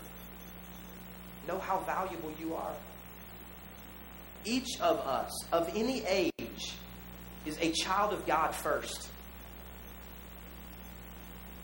[1.47, 2.73] Know how valuable you are.
[4.45, 6.75] Each of us, of any age,
[7.45, 9.09] is a child of God first.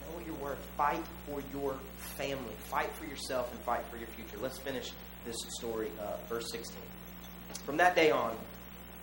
[0.03, 0.59] Know what you're worth.
[0.77, 1.77] Fight for your
[2.17, 2.55] family.
[2.71, 4.37] Fight for yourself and fight for your future.
[4.41, 4.93] Let's finish
[5.25, 6.29] this story up.
[6.29, 6.77] Verse 16.
[7.65, 8.37] From that day on,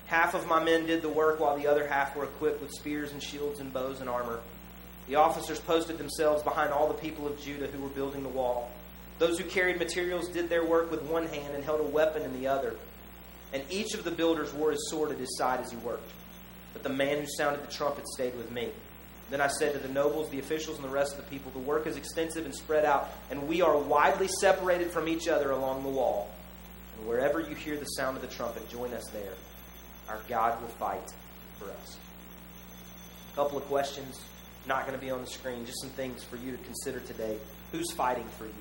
[0.06, 3.12] half of my men did the work while the other half were equipped with spears
[3.12, 4.40] and shields and bows and armor.
[5.08, 8.72] The officers posted themselves behind all the people of Judah who were building the wall.
[9.20, 12.34] Those who carried materials did their work with one hand and held a weapon in
[12.34, 12.76] the other.
[13.54, 16.10] And each of the builders wore his sword at his side as he worked.
[16.74, 18.70] But the man who sounded the trumpet stayed with me.
[19.30, 21.60] Then I said to the nobles, the officials, and the rest of the people, The
[21.60, 25.84] work is extensive and spread out, and we are widely separated from each other along
[25.84, 26.30] the wall.
[26.98, 29.34] And wherever you hear the sound of the trumpet, join us there.
[30.10, 31.14] Our God will fight
[31.58, 31.98] for us.
[33.32, 34.20] A couple of questions,
[34.68, 37.38] not going to be on the screen, just some things for you to consider today.
[37.72, 38.54] Who's fighting for you?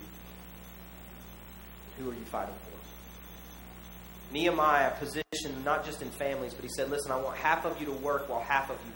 [1.99, 2.73] Who are you fighting for?
[4.33, 7.87] Nehemiah positioned not just in families, but he said, Listen, I want half of you
[7.87, 8.93] to work while half of you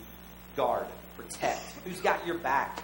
[0.57, 0.87] guard,
[1.17, 1.61] protect.
[1.85, 2.83] Who's got your back?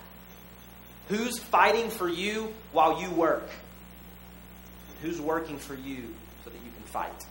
[1.08, 3.48] Who's fighting for you while you work?
[5.00, 6.14] Who's working for you
[6.44, 7.24] so that you can fight?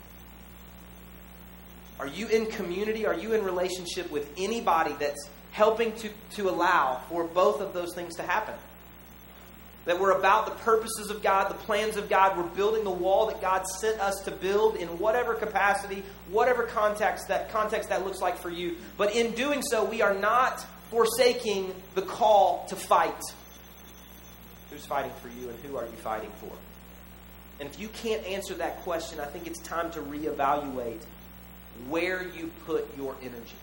[1.99, 3.05] Are you in community?
[3.05, 7.93] Are you in relationship with anybody that's helping to, to allow for both of those
[7.93, 8.55] things to happen?
[9.85, 12.37] That we're about the purposes of God, the plans of God.
[12.37, 17.29] We're building the wall that God sent us to build in whatever capacity, whatever context
[17.29, 18.77] that context that looks like for you.
[18.97, 23.21] But in doing so, we are not forsaking the call to fight.
[24.69, 26.51] Who's fighting for you and who are you fighting for?
[27.59, 31.01] And if you can't answer that question, I think it's time to reevaluate
[31.89, 33.55] where you put your energy,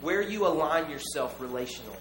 [0.00, 1.96] where you align yourself relationally.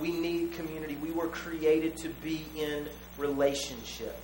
[0.00, 0.96] We need community.
[0.96, 4.16] We were created to be in relationship.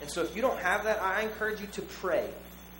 [0.00, 2.28] And so if you don't have that, I encourage you to pray.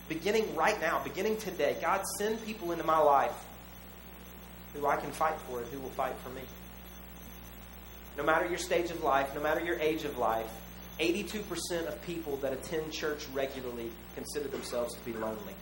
[0.08, 3.32] Beginning right now, beginning today, God, send people into my life
[4.74, 6.42] who I can fight for and who will fight for me.
[8.16, 10.50] No matter your stage of life, no matter your age of life,
[10.98, 15.54] 82% of people that attend church regularly consider themselves to be lonely.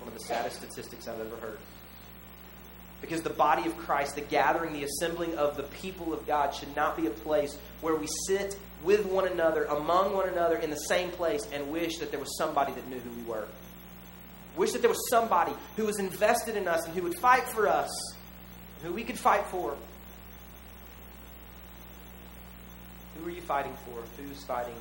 [0.00, 1.58] One of the saddest statistics I've ever heard.
[3.00, 6.74] Because the body of Christ, the gathering, the assembling of the people of God, should
[6.76, 10.76] not be a place where we sit with one another, among one another, in the
[10.76, 13.46] same place, and wish that there was somebody that knew who we were.
[14.56, 17.68] Wish that there was somebody who was invested in us and who would fight for
[17.68, 17.90] us,
[18.82, 19.76] who we could fight for.
[23.16, 24.02] Who are you fighting for?
[24.22, 24.74] Who's fighting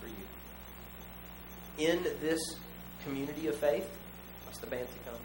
[0.00, 1.88] for you?
[1.88, 2.40] In this
[3.04, 3.88] community of faith,
[4.58, 5.20] the band to come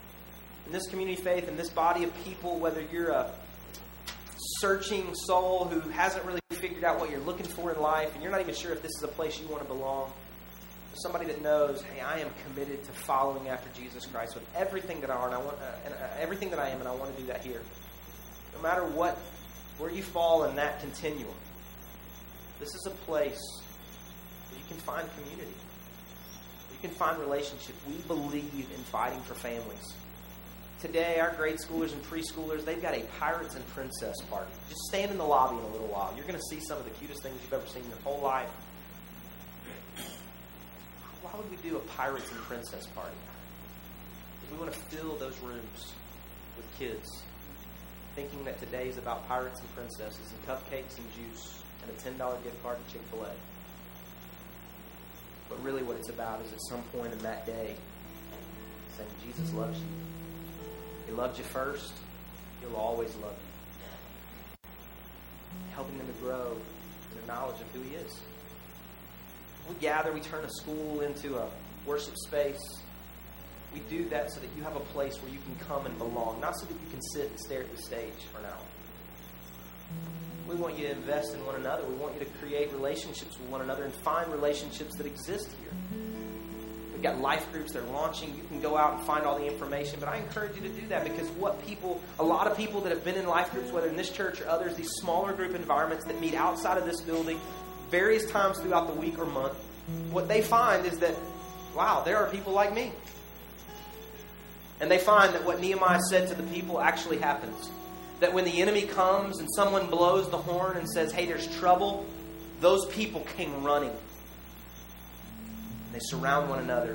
[0.69, 3.31] in this community faith, in this body of people, whether you're a
[4.59, 8.31] searching soul who hasn't really figured out what you're looking for in life, and you're
[8.31, 10.11] not even sure if this is a place you want to belong,
[10.93, 15.09] somebody that knows, hey, I am committed to following after Jesus Christ with everything that
[15.09, 17.15] I are, and I want, uh, and, uh, everything that I am, and I want
[17.15, 17.61] to do that here.
[18.55, 19.17] No matter what,
[19.79, 21.33] where you fall in that continuum,
[22.59, 23.41] this is a place
[24.51, 25.55] where you can find community.
[26.81, 27.75] Can find relationship.
[27.87, 29.93] We believe in fighting for families.
[30.79, 34.49] Today, our grade schoolers and preschoolers, they've got a Pirates and Princess party.
[34.69, 36.13] Just stand in the lobby in a little while.
[36.15, 38.21] You're going to see some of the cutest things you've ever seen in your whole
[38.21, 38.49] life.
[41.21, 43.15] Why would we do a Pirates and Princess party?
[44.45, 45.93] If we want to fill those rooms
[46.55, 47.23] with kids,
[48.15, 52.43] thinking that today is about pirates and princesses and cupcakes and juice and a $10
[52.43, 53.31] gift card to Chick fil A.
[55.49, 57.75] But really, what it's about is at some point in that day,
[58.95, 59.85] saying, Jesus loves you.
[61.07, 61.93] He loved you first.
[62.61, 64.69] He'll always love you.
[65.73, 66.55] Helping them to grow
[67.11, 68.19] in the knowledge of who He is.
[69.67, 71.47] We gather, we turn a school into a
[71.85, 72.81] worship space.
[73.73, 76.41] We do that so that you have a place where you can come and belong,
[76.41, 78.65] not so that you can sit and stare at the stage for an hour.
[80.49, 81.85] We want you to invest in one another.
[81.85, 86.01] We want you to create relationships with one another and find relationships that exist here.
[86.91, 88.35] We've got life groups that are launching.
[88.35, 89.99] You can go out and find all the information.
[89.99, 92.91] But I encourage you to do that because what people, a lot of people that
[92.91, 96.05] have been in life groups, whether in this church or others, these smaller group environments
[96.05, 97.39] that meet outside of this building
[97.91, 99.53] various times throughout the week or month,
[100.09, 101.13] what they find is that,
[101.75, 102.91] wow, there are people like me.
[104.81, 107.69] And they find that what Nehemiah said to the people actually happens.
[108.19, 112.05] That when the enemy comes and someone blows the horn and says, hey, there's trouble,
[112.59, 113.99] those people came running and
[115.93, 116.93] they surround one another.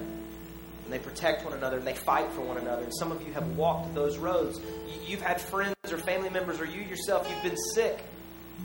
[0.85, 2.83] And they protect one another and they fight for one another.
[2.83, 4.61] And some of you have walked those roads.
[5.07, 8.05] You've had friends or family members, or you yourself, you've been sick.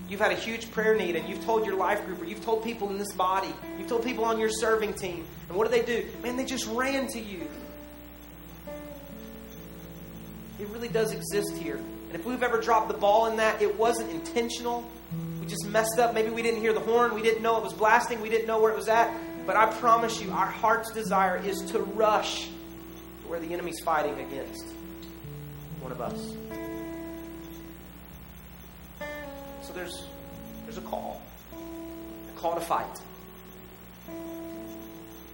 [0.08, 2.64] You've had a huge prayer need, and you've told your life group, or you've told
[2.64, 5.26] people in this body, you've told people on your serving team.
[5.48, 6.06] And what do they do?
[6.22, 7.48] Man, they just ran to you.
[10.60, 11.80] It really does exist here.
[12.10, 14.90] And if we've ever dropped the ball in that, it wasn't intentional.
[15.40, 16.16] We just messed up.
[16.16, 17.14] Maybe we didn't hear the horn.
[17.14, 18.20] We didn't know it was blasting.
[18.20, 19.14] We didn't know where it was at.
[19.46, 22.50] But I promise you, our heart's desire is to rush
[23.28, 24.66] where the enemy's fighting against.
[25.82, 26.36] one of us.
[29.62, 30.04] So there's
[30.64, 31.22] there's a call.
[31.54, 33.00] A call to fight.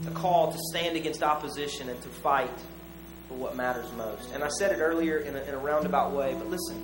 [0.05, 2.51] A call to stand against opposition and to fight
[3.28, 4.32] for what matters most.
[4.34, 6.84] And I said it earlier in a, in a roundabout way, but listen,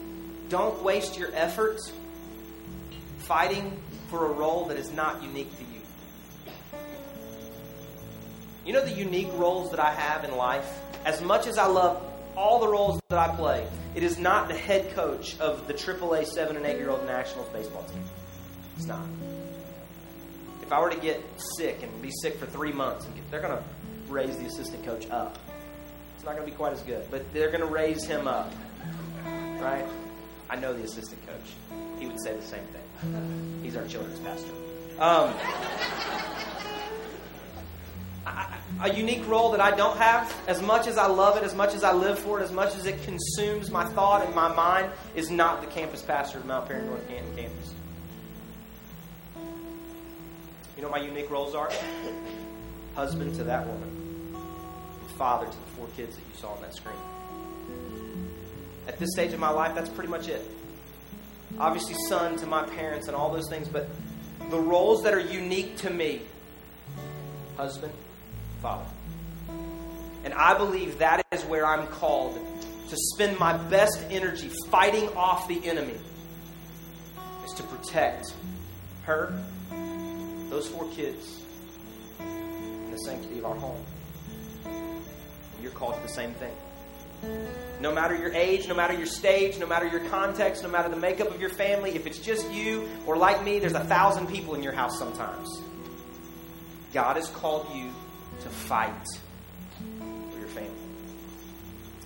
[0.50, 1.92] don't waste your efforts
[3.20, 3.80] fighting
[4.10, 5.82] for a role that is not unique to you.
[8.66, 10.80] You know the unique roles that I have in life?
[11.06, 12.04] As much as I love
[12.36, 13.66] all the roles that I play,
[13.96, 17.48] it is not the head coach of the AAA 7 and 8 year old Nationals
[17.50, 18.04] baseball team.
[18.78, 19.06] It's not.
[20.62, 21.22] If I were to get
[21.58, 23.64] sick and be sick for three months, they're going to
[24.08, 25.38] raise the assistant coach up.
[26.22, 28.54] It's not going to be quite as good, but they're going to raise him up.
[29.26, 29.84] Right?
[30.52, 31.80] I know the assistant coach.
[31.98, 33.60] He would say the same thing.
[33.64, 34.52] He's our children's pastor.
[35.00, 35.34] Um,
[38.82, 41.74] a unique role that I don't have, as much as I love it, as much
[41.74, 44.92] as I live for it, as much as it consumes my thought and my mind,
[45.16, 47.74] is not the campus pastor of Mount Paran North Canton campus.
[50.76, 51.72] You know what my unique roles are?
[52.94, 54.01] Husband to that woman,
[55.22, 56.96] father to the four kids that you saw on that screen.
[58.88, 60.44] At this stage of my life, that's pretty much it.
[61.60, 63.88] Obviously, son to my parents and all those things, but
[64.50, 66.24] the roles that are unique to me
[67.56, 67.94] husband,
[68.64, 68.90] Father.
[70.24, 72.40] And I believe that is where I'm called
[72.90, 76.00] to spend my best energy fighting off the enemy,
[77.46, 78.34] is to protect
[79.04, 79.40] her,
[80.50, 81.44] those four kids,
[82.20, 83.86] and the sanctity of our home.
[85.62, 86.54] You're called to the same thing.
[87.80, 90.96] No matter your age, no matter your stage, no matter your context, no matter the
[90.96, 94.56] makeup of your family, if it's just you or like me, there's a thousand people
[94.56, 95.62] in your house sometimes.
[96.94, 97.92] God has called you
[98.42, 99.08] to fight
[100.32, 100.72] for your family.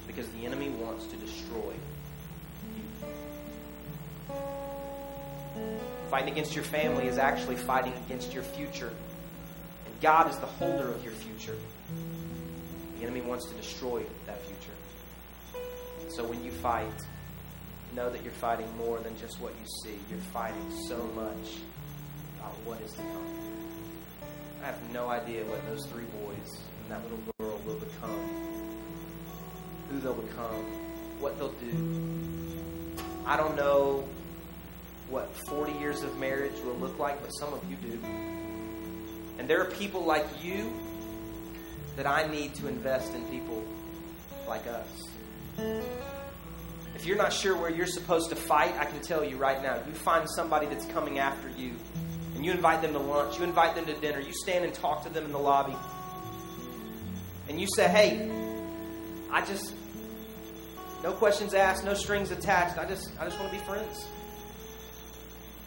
[0.05, 1.79] Because the enemy wants to destroy you.
[6.09, 8.91] Fighting against your family is actually fighting against your future.
[9.85, 11.55] And God is the holder of your future.
[13.05, 14.73] The enemy wants to destroy that future.
[16.09, 16.89] So when you fight,
[17.95, 19.99] know that you're fighting more than just what you see.
[20.09, 21.59] You're fighting so much
[22.39, 23.27] about what is to come.
[24.63, 28.19] I have no idea what those three boys and that little girl will become,
[29.91, 30.65] who they'll become,
[31.19, 33.03] what they'll do.
[33.27, 34.09] I don't know
[35.11, 37.99] what 40 years of marriage will look like, but some of you do.
[39.37, 40.73] And there are people like you
[41.95, 43.63] that I need to invest in people
[44.47, 44.87] like us.
[46.95, 49.77] If you're not sure where you're supposed to fight, I can tell you right now,
[49.87, 51.73] you find somebody that's coming after you
[52.35, 55.03] and you invite them to lunch, you invite them to dinner, you stand and talk
[55.03, 55.75] to them in the lobby,
[57.47, 58.29] and you say, hey,
[59.31, 59.73] I just,
[61.01, 64.05] no questions asked, no strings attached, I just, I just want to be friends.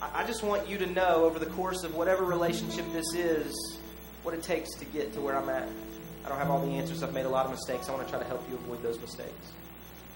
[0.02, 3.78] I, I just want you to know over the course of whatever relationship this is,
[4.22, 5.68] what it takes to get to where I'm at.
[6.28, 7.02] I don't have all the answers.
[7.02, 7.88] I've made a lot of mistakes.
[7.88, 9.52] I want to try to help you avoid those mistakes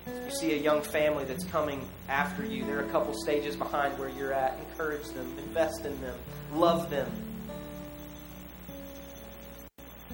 [0.06, 4.08] you see a young family that's coming after you, they're a couple stages behind where
[4.08, 4.58] you're at.
[4.70, 6.16] Encourage them, invest in them,
[6.52, 7.10] love them.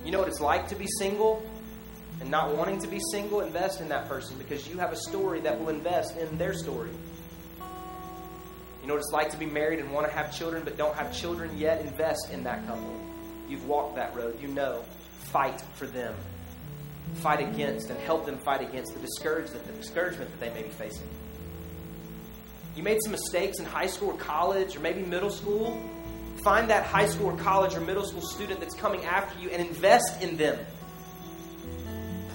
[0.05, 1.42] You know what it's like to be single
[2.20, 3.40] and not wanting to be single?
[3.40, 6.90] Invest in that person because you have a story that will invest in their story.
[8.82, 10.94] You know what it's like to be married and want to have children but don't
[10.94, 11.80] have children yet?
[11.84, 13.01] Invest in that couple.
[13.49, 14.40] You've walked that road.
[14.40, 14.84] You know.
[15.31, 16.14] Fight for them
[17.14, 20.72] fight against and help them fight against the discouragement, the discouragement that they may be
[20.72, 21.09] facing.
[22.76, 25.81] You made some mistakes in high school or college or maybe middle school.
[26.45, 29.66] Find that high school or college or middle school student that's coming after you and
[29.66, 30.59] invest in them.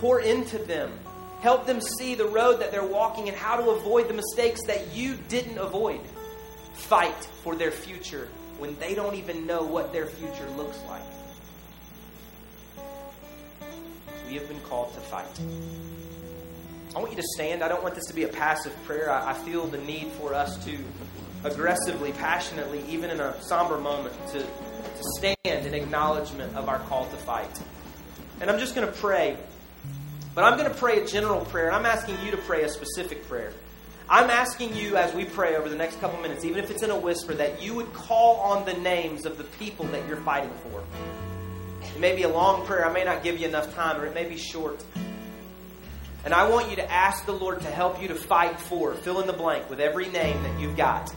[0.02, 0.92] Pour into them.
[1.40, 4.94] Help them see the road that they're walking and how to avoid the mistakes that
[4.94, 6.02] you didn't avoid.
[6.74, 8.28] Fight for their future
[8.58, 11.04] when they don't even know what their future looks like.
[14.28, 15.40] We have been called to fight.
[16.96, 17.64] I want you to stand.
[17.64, 19.12] I don't want this to be a passive prayer.
[19.12, 20.78] I, I feel the need for us to
[21.44, 27.06] aggressively, passionately, even in a somber moment, to, to stand in acknowledgement of our call
[27.06, 27.60] to fight.
[28.42, 29.38] And I'm just going to pray.
[30.36, 32.70] But I'm going to pray a general prayer, and I'm asking you to pray a
[32.70, 33.54] specific prayer.
[34.10, 36.90] I'm asking you as we pray over the next couple minutes, even if it's in
[36.90, 40.52] a whisper, that you would call on the names of the people that you're fighting
[40.64, 40.84] for.
[41.96, 42.86] It may be a long prayer.
[42.86, 44.84] I may not give you enough time, or it may be short.
[46.26, 49.22] And I want you to ask the Lord to help you to fight for, fill
[49.22, 51.14] in the blank with every name that you've got.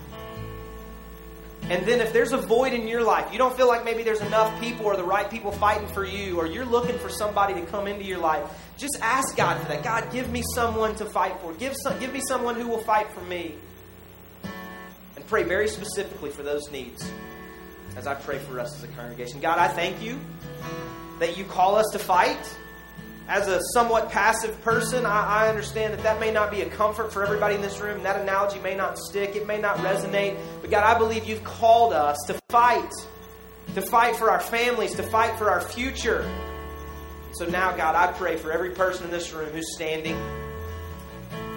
[1.63, 4.21] And then if there's a void in your life, you don't feel like maybe there's
[4.21, 7.63] enough people or the right people fighting for you, or you're looking for somebody to
[7.67, 8.45] come into your life,
[8.77, 9.83] just ask God for that.
[9.83, 11.55] God, give me someone to fight for.
[11.55, 13.55] Give, some, give me someone who will fight for me.
[15.17, 17.11] And pray very specifically for those needs
[17.97, 19.41] as I pray for us as a congregation.
[19.41, 20.21] God, I thank you
[21.19, 22.57] that you call us to fight
[23.29, 27.13] as a somewhat passive person, I, I, understand that that may not be a comfort
[27.13, 28.03] for everybody in this room.
[28.05, 30.39] That analogy may not stick, it may not resonate.
[30.61, 32.93] But God, I believe you've called us to fight,
[33.75, 36.25] to fight for our families, to fight for our future.
[37.33, 40.17] So now, God, I pray for every person in this room who's standing.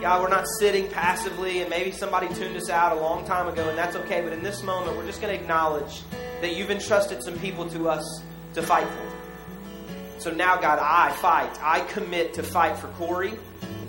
[0.02, 3.68] God, we're not sitting passively, and maybe somebody tuned us out a long time ago,
[3.68, 4.22] and that's okay.
[4.22, 6.04] But in this moment, we're just going to acknowledge
[6.40, 8.24] that you've entrusted some people to us
[8.54, 10.22] to fight for.
[10.22, 11.52] So now, God, I fight.
[11.62, 13.34] I commit to fight for Corey,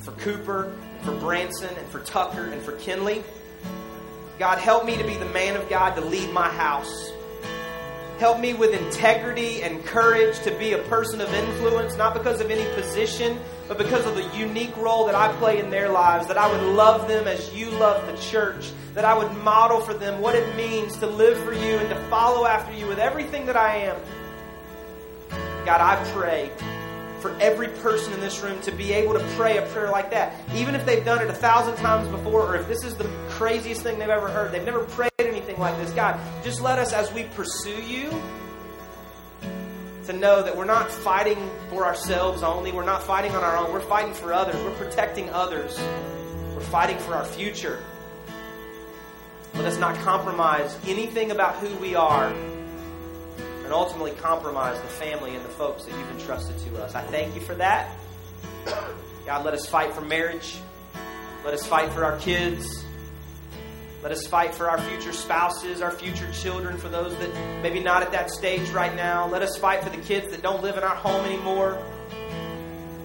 [0.00, 3.22] for Cooper, for Branson, and for Tucker, and for Kinley.
[4.40, 7.12] God, help me to be the man of God to lead my house.
[8.20, 12.50] Help me with integrity and courage to be a person of influence, not because of
[12.50, 16.26] any position, but because of the unique role that I play in their lives.
[16.26, 18.72] That I would love them as you love the church.
[18.92, 21.96] That I would model for them what it means to live for you and to
[22.10, 23.96] follow after you with everything that I am.
[25.64, 26.50] God, I pray
[27.20, 30.34] for every person in this room to be able to pray a prayer like that.
[30.54, 33.80] Even if they've done it a thousand times before, or if this is the craziest
[33.80, 35.09] thing they've ever heard, they've never prayed
[35.60, 35.90] like this.
[35.92, 38.10] God, just let us, as we pursue you,
[40.06, 42.72] to know that we're not fighting for ourselves only.
[42.72, 43.72] We're not fighting on our own.
[43.72, 44.56] We're fighting for others.
[44.56, 45.78] We're protecting others.
[46.54, 47.82] We're fighting for our future.
[49.54, 55.44] Let us not compromise anything about who we are and ultimately compromise the family and
[55.44, 56.94] the folks that you've entrusted to us.
[56.94, 57.90] I thank you for that.
[59.26, 60.56] God, let us fight for marriage.
[61.44, 62.84] Let us fight for our kids.
[64.02, 68.02] Let us fight for our future spouses, our future children, for those that maybe not
[68.02, 69.26] at that stage right now.
[69.26, 71.78] Let us fight for the kids that don't live in our home anymore.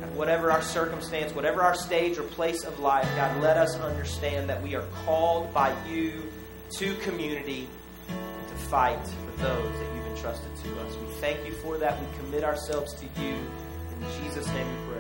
[0.02, 4.50] And whatever our circumstance, whatever our stage or place of life, God, let us understand
[4.50, 6.32] that we are called by you
[6.78, 7.68] to community
[8.08, 10.96] to fight for those that you've entrusted to us.
[10.96, 12.00] We thank you for that.
[12.00, 13.34] We commit ourselves to you.
[13.34, 14.95] In Jesus' name we pray.